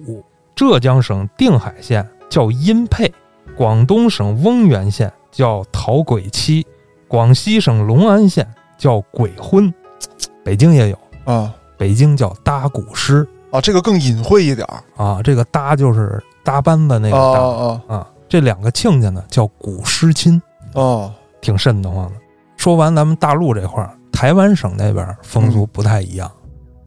[0.57, 3.13] 浙江省定海县叫阴配，
[3.55, 6.67] 广东省翁源县叫讨鬼妻，
[7.07, 8.49] 广西省隆安县
[8.79, 9.73] 叫鬼婚，
[10.43, 20.41] 北京也有啊，北京叫搭骨师啊，这个更隐晦一点啊，这个搭就是搭班子那个搭啊啊，这两个亲家呢叫古师亲
[20.73, 21.13] 哦，
[21.43, 22.17] 挺瘆得慌的。
[22.57, 26.33] 说完咱们大陆这块儿，台湾省那边风俗不太一样，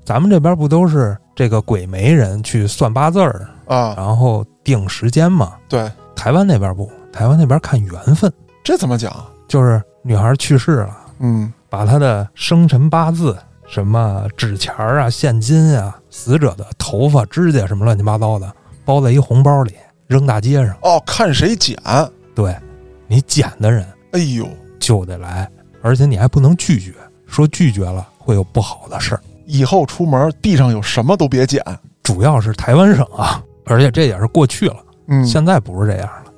[0.04, 1.16] 咱们这边不都是？
[1.40, 5.54] 这个鬼媒人去算八字儿啊，然后定时间嘛。
[5.70, 8.30] 对，台湾那边不，台湾那边看缘分。
[8.62, 9.26] 这怎么讲？
[9.48, 19.74] 就是女孩去世了，嗯，把她的生辰八字、什么纸钱儿啊、现金啊、死者的头发、指甲什么乱七八糟的，包在一红包里
[20.08, 20.76] 扔大街上。
[20.82, 21.74] 哦，看谁捡。
[22.36, 22.54] 对，
[23.08, 24.46] 你捡的人，哎呦，
[24.78, 25.50] 就得来，
[25.82, 26.94] 而且你还不能拒绝，
[27.26, 29.22] 说拒绝了会有不好的事儿。
[29.52, 31.64] 以后出门地上有什么都别捡，
[32.04, 34.76] 主要是台湾省啊，而且这也是过去了，
[35.08, 36.32] 嗯，现在不是这样了。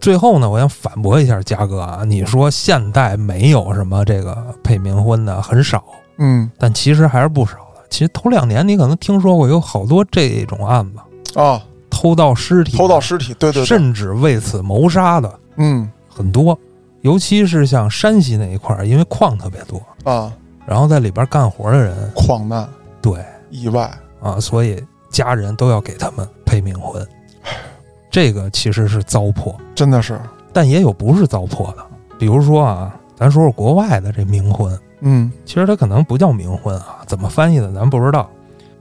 [0.00, 5.82] 最后呢，我想反驳一下嘉哥啊，你说现代没有什么这个配冥婚的很少，
[6.18, 7.84] 嗯，但其实还是不少的。
[7.90, 16.56] 其实头两年你可能听说过有好多这种案子啊，偷盗尸体，偷盗尸体，对对，甚至为此谋杀的，嗯，很多，
[17.00, 19.82] 尤其是像山西那一块儿，因为矿特别多。
[20.08, 20.32] 啊。
[20.66, 22.68] 然后在里边干活的人，矿难，
[23.00, 23.90] 对，意外。
[24.20, 27.06] 啊，所以家人都要给他们配冥婚，
[28.10, 30.20] 这个其实是糟粕，真的是。
[30.52, 31.86] 但也有不是糟粕的，
[32.18, 38.28] 比如说啊，咱说说国外的这冥婚，嗯，其实它可能不叫冥婚啊，怎么翻译的咱不知道。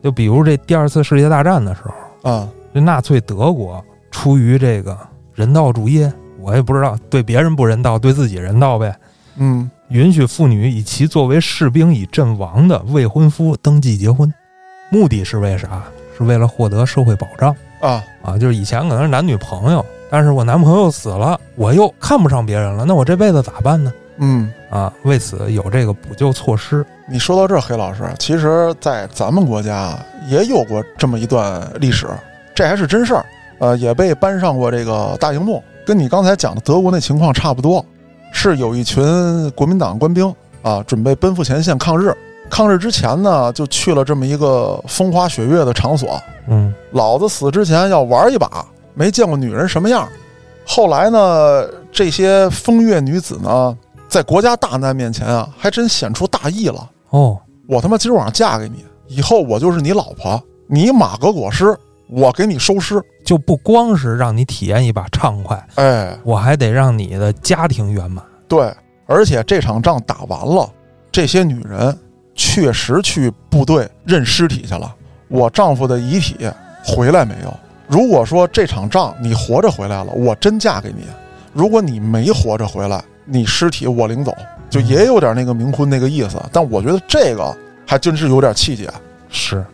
[0.02, 4.98] 就比如这第二次世界大战的时候啊，这纳粹德国出于这个
[5.34, 6.10] 人道主义，
[6.40, 8.96] 我也不知道对别人不人道，对自己人道呗，
[9.36, 9.70] 嗯。
[9.90, 14.34] 允许妇女以其作为士兵已阵亡的未婚夫登记结婚，
[14.90, 15.84] 目的是为啥？
[16.18, 18.38] 是为了获得社会保障啊啊！
[18.38, 23.92] 就是以前可能是男女朋友，但是我男朋友死了，我又看不上别人了，那我这辈子咋办呢？
[24.20, 26.86] 嗯啊，为此有这个补救措施。
[27.06, 29.94] 你说到这儿，黑老师，其实，在咱们国家
[30.30, 32.08] 也有过这么一段历史，
[32.56, 33.26] 这还是真事儿，
[33.60, 37.86] 呃，也被搬上过这个大荧幕，跟你刚才讲的德国那情况差不多。
[38.38, 40.32] 是有一群国民党官兵
[40.62, 42.14] 啊，准备奔赴前线抗日，
[42.50, 46.22] 抗日之前呢，就去了这么一个风花雪月的场所。
[46.48, 48.64] 嗯老子死之前要玩一把，
[48.94, 50.08] 没见过女人什么样。
[50.66, 53.76] 后来呢，这些风月女子呢，
[54.10, 56.90] 在国家大难面前啊，还真显出大义了。
[57.12, 61.76] 哦，我他妈今儿晚上嫁给你，以后我就是你老婆，你马革裹尸，
[62.08, 63.02] 我给你收尸。
[63.24, 68.24] 就不光是让你体验一把畅快，哎，我还得让你的家庭圆满。
[68.48, 68.72] 对，
[69.08, 70.72] 而且这场仗打完了，
[71.12, 71.98] 这些女人
[72.36, 74.94] 确实去部队认尸体去了。
[75.28, 76.48] 我丈夫的遗体
[76.86, 77.52] 回来没有？
[77.88, 81.06] 如果说这场仗你活着回来了，我真嫁给你；
[81.52, 84.32] 如果你没活着回来，你尸体我领走，
[84.70, 86.40] 就也有点那个冥婚那个意思。
[86.52, 88.88] 但我觉得这个还真是有点气节
[89.30, 89.66] 是，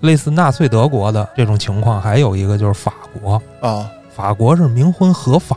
[0.00, 3.86] 类似纳粹德国的这种情况，还有一个就是法国，啊！
[4.14, 5.56] 法国是冥婚合法，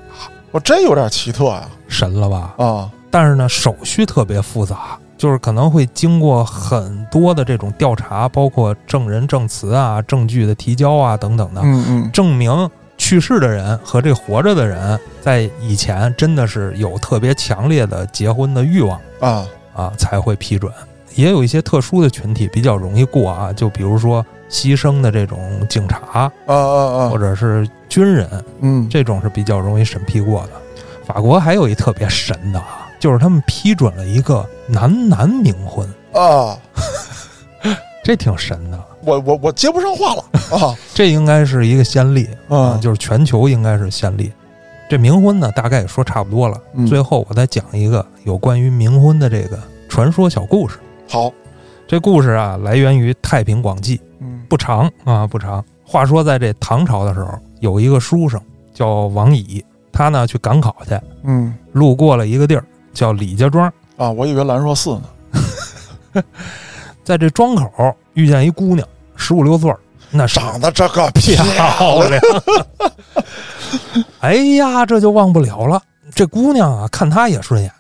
[0.52, 1.68] 我真有点奇特啊！
[1.88, 2.54] 神了吧？
[2.58, 20.72] 啊，但是呢，手续特别复杂，就是可能会经过很多的这种调查，包括证人证词啊、证据的提交啊等等的，嗯嗯，证明去世的人和这活着的人在以前真的是有特别强烈的结婚的欲望啊，啊，才会批准。
[21.16, 28.28] 也有一些特殊的群体比较容易过啊，就比如说牺牲的这种警察啊啊啊，或者是军人，
[28.62, 30.50] 嗯，这种是比较容易审批过的。
[31.06, 36.58] 法国还有一特别神的啊，就是他们批准了一个男男冥婚，啊，
[38.04, 38.80] 这挺神的。
[39.06, 40.24] 我我我接不上话了
[40.58, 44.32] 啊 这应该是一个先例啊，啊，就是全球应该是先例。
[44.90, 46.58] 这冥婚呢，大概也说差不多了。
[46.74, 49.60] 嗯最后我再讲一个有关于冥婚的这个
[49.90, 50.78] 传说小故事。
[51.10, 51.32] 好，
[51.88, 55.64] 这故事啊，来源于《太平广记》，嗯不长啊，不长。
[55.86, 58.42] 话说在这唐朝的时候，有一个书生
[58.74, 65.00] 叫王乙，他呢去赶考去，嗯路过了一个地儿叫李家庄，啊，我以为兰若寺
[66.14, 66.24] 呢，
[67.04, 69.72] 在这庄口遇见一姑娘，十五六岁，
[70.10, 71.44] 那长得这个漂
[72.08, 72.22] 亮。
[74.22, 75.82] 哎呀，这就忘不了了。
[76.16, 77.72] 这姑娘啊，看他也顺眼，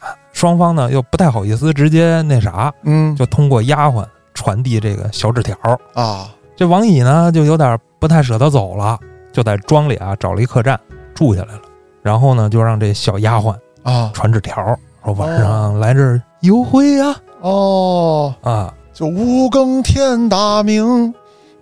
[0.44, 5.56] 双方呢又不太好意思直接那啥，嗯，就通过丫鬟传递这个小纸条。
[5.94, 9.00] 啊，这王乙呢就有点不太舍得走了，
[9.32, 10.78] 就在庄里啊找了一客栈
[11.16, 11.62] 住下来了。
[12.02, 21.14] 然后呢，就让这小丫鬟啊，传纸条，说晚上来这儿幽会呀、哦，啊，就五更天大明，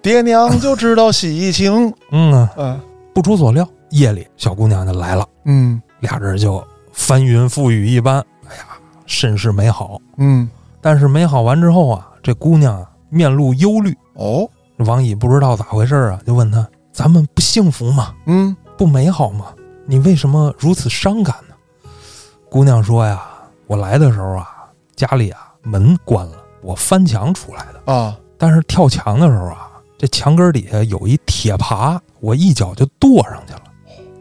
[0.01, 2.82] 爹娘就知道喜庆， 嗯啊，嗯。
[3.13, 5.79] 不出所料，夜里小姑娘就来了，嗯。
[5.99, 8.25] 俩人就翻云覆雨一般，
[9.12, 9.99] 甚是美好。
[10.18, 10.49] 嗯，
[10.80, 18.16] 但是美好完之后啊，这姑娘啊面露忧虑，哦，王乙不知道咋回事啊，就问他：“咱们不幸福吗？
[18.26, 19.47] 嗯不美好吗？
[19.86, 21.55] 你为什么如此伤感呢？”
[22.49, 23.22] 姑娘说呀
[23.68, 24.47] ：“我来的时候啊，
[24.95, 27.93] 家里啊门关了，我翻墙出来的。
[27.93, 33.64] 啊，但是跳墙的时候啊，这墙根底下有一铁耙，我一脚就跺上去了，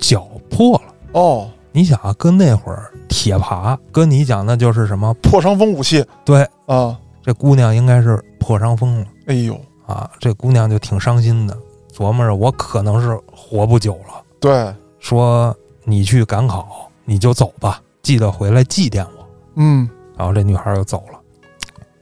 [0.01, 0.95] 脚破了。
[1.13, 5.15] 哦，你想啊，搁那会儿铁耙，跟你讲那就是什么？
[5.23, 10.11] 破伤风武器对，啊，这姑娘应该是破伤风了哎呦，啊！
[10.19, 11.57] 这姑娘就挺伤心的，
[11.95, 14.23] 琢磨着我可能是活不久了。
[14.41, 15.55] 对，说
[15.85, 19.27] 你去赶考，你就走吧，记得回来祭奠我。
[19.57, 21.19] 嗯然后这女孩就走了。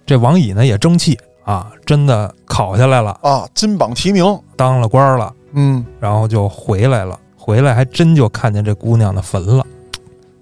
[0.07, 4.25] 这王乙呢也争气啊，真的考下来了，啊，金榜题名，
[4.57, 7.19] 当了官了，嗯然后就回来了。
[7.49, 9.65] 回来还真就看见这姑娘的坟了，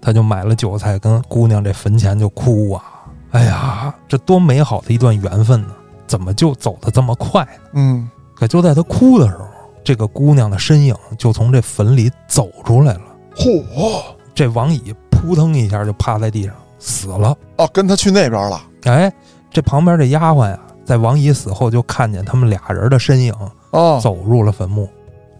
[0.01, 2.83] 他就买了韭菜，跟姑娘这坟前就哭啊！
[3.31, 5.69] 哎呀，这多美好的一段缘分呢，
[6.05, 7.69] 怎么就走得这么快呢？
[7.75, 9.45] 嗯，可就在他哭的时候，
[9.85, 13.01] 这个姑娘的身影就从这坟里走出来了。
[13.37, 13.63] 嚯，
[14.35, 17.33] 这王乙扑腾一下就趴在地上死了。
[17.55, 19.09] 哦，跟他去那边了，哎，
[19.49, 23.33] 这旁边这丫鬟呀，在王乙死后就看见他们俩人的身影
[23.71, 24.89] 哦，走入了坟墓。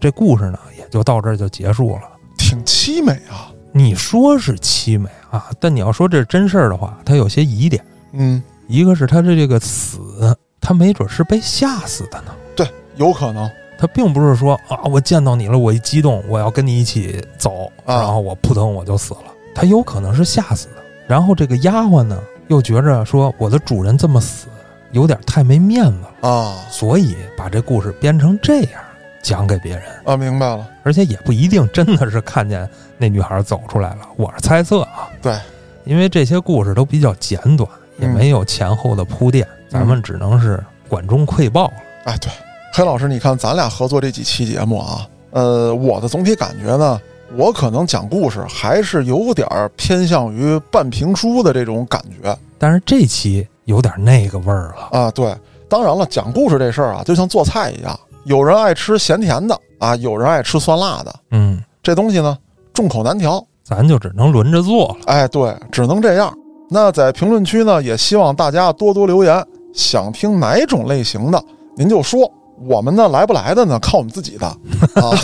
[0.00, 2.02] 这故事呢，也就到这儿就结束了。
[2.36, 7.84] 挺凄美啊，你说是凄美啊，但你要说这是真事儿的话，它有些疑点。
[8.12, 12.32] 嗯，一个是他的这个死，他没准是被吓死的呢。
[12.56, 12.66] 对，
[12.96, 19.24] 有可能，他并不是说啊，我见到你了，我一激动，我要跟你一起走，啊然后我扑腾我就死了。
[19.54, 20.74] 他有可能是吓死的。
[21.06, 22.18] 然后这个丫鬟呢，
[22.48, 24.46] 又觉着说我的主人这么死，
[24.92, 28.80] 有点太没面子了，啊所以把这故事编成这样
[29.22, 29.84] 讲给别人。
[30.04, 35.08] 啊，明白了，而且也不一定真的是看见那女孩走出来了，我是猜测啊。
[35.20, 35.36] 对，
[35.84, 41.74] 因为这些故事都比较简短，也嗯没有前后的铺垫，咱们只能是管中窥豹了。
[42.04, 42.30] 哎，对，
[42.72, 47.00] 黑老师，你看咱俩合作这几期节目啊，呃，我的总体感觉呢，
[47.36, 52.34] 我可能讲故事还是有点儿偏向于半评书的这种感觉。
[52.58, 54.98] 但是这期有点那个味儿了。
[54.98, 55.10] 啊。
[55.10, 55.34] 对，
[55.68, 57.98] 当然了，讲故事这事儿啊，就像做菜一样，
[58.28, 62.36] 有人爱吃咸甜的啊，有人爱吃酸辣的，嗯，这东西呢
[62.74, 63.42] 众口难调。
[63.64, 64.96] 咱就只能轮着做了。
[65.06, 66.32] 哎，对，只能这样。
[66.70, 71.42] 那在评论区呢，也希望大家多多留言，想听哪种类型的，
[71.76, 72.30] 您就说。
[72.66, 74.46] 我们呢，来不来的呢，靠我们自己的
[75.00, 75.14] 啊。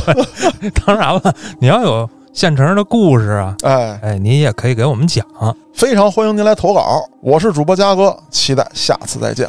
[0.86, 5.26] 当然了，你要有现成的故事啊，哎，哎，你也可以给我们讲。
[5.72, 7.02] 非常欢迎您来投稿。
[7.20, 9.48] 我是主播嘉哥，期待下次再见。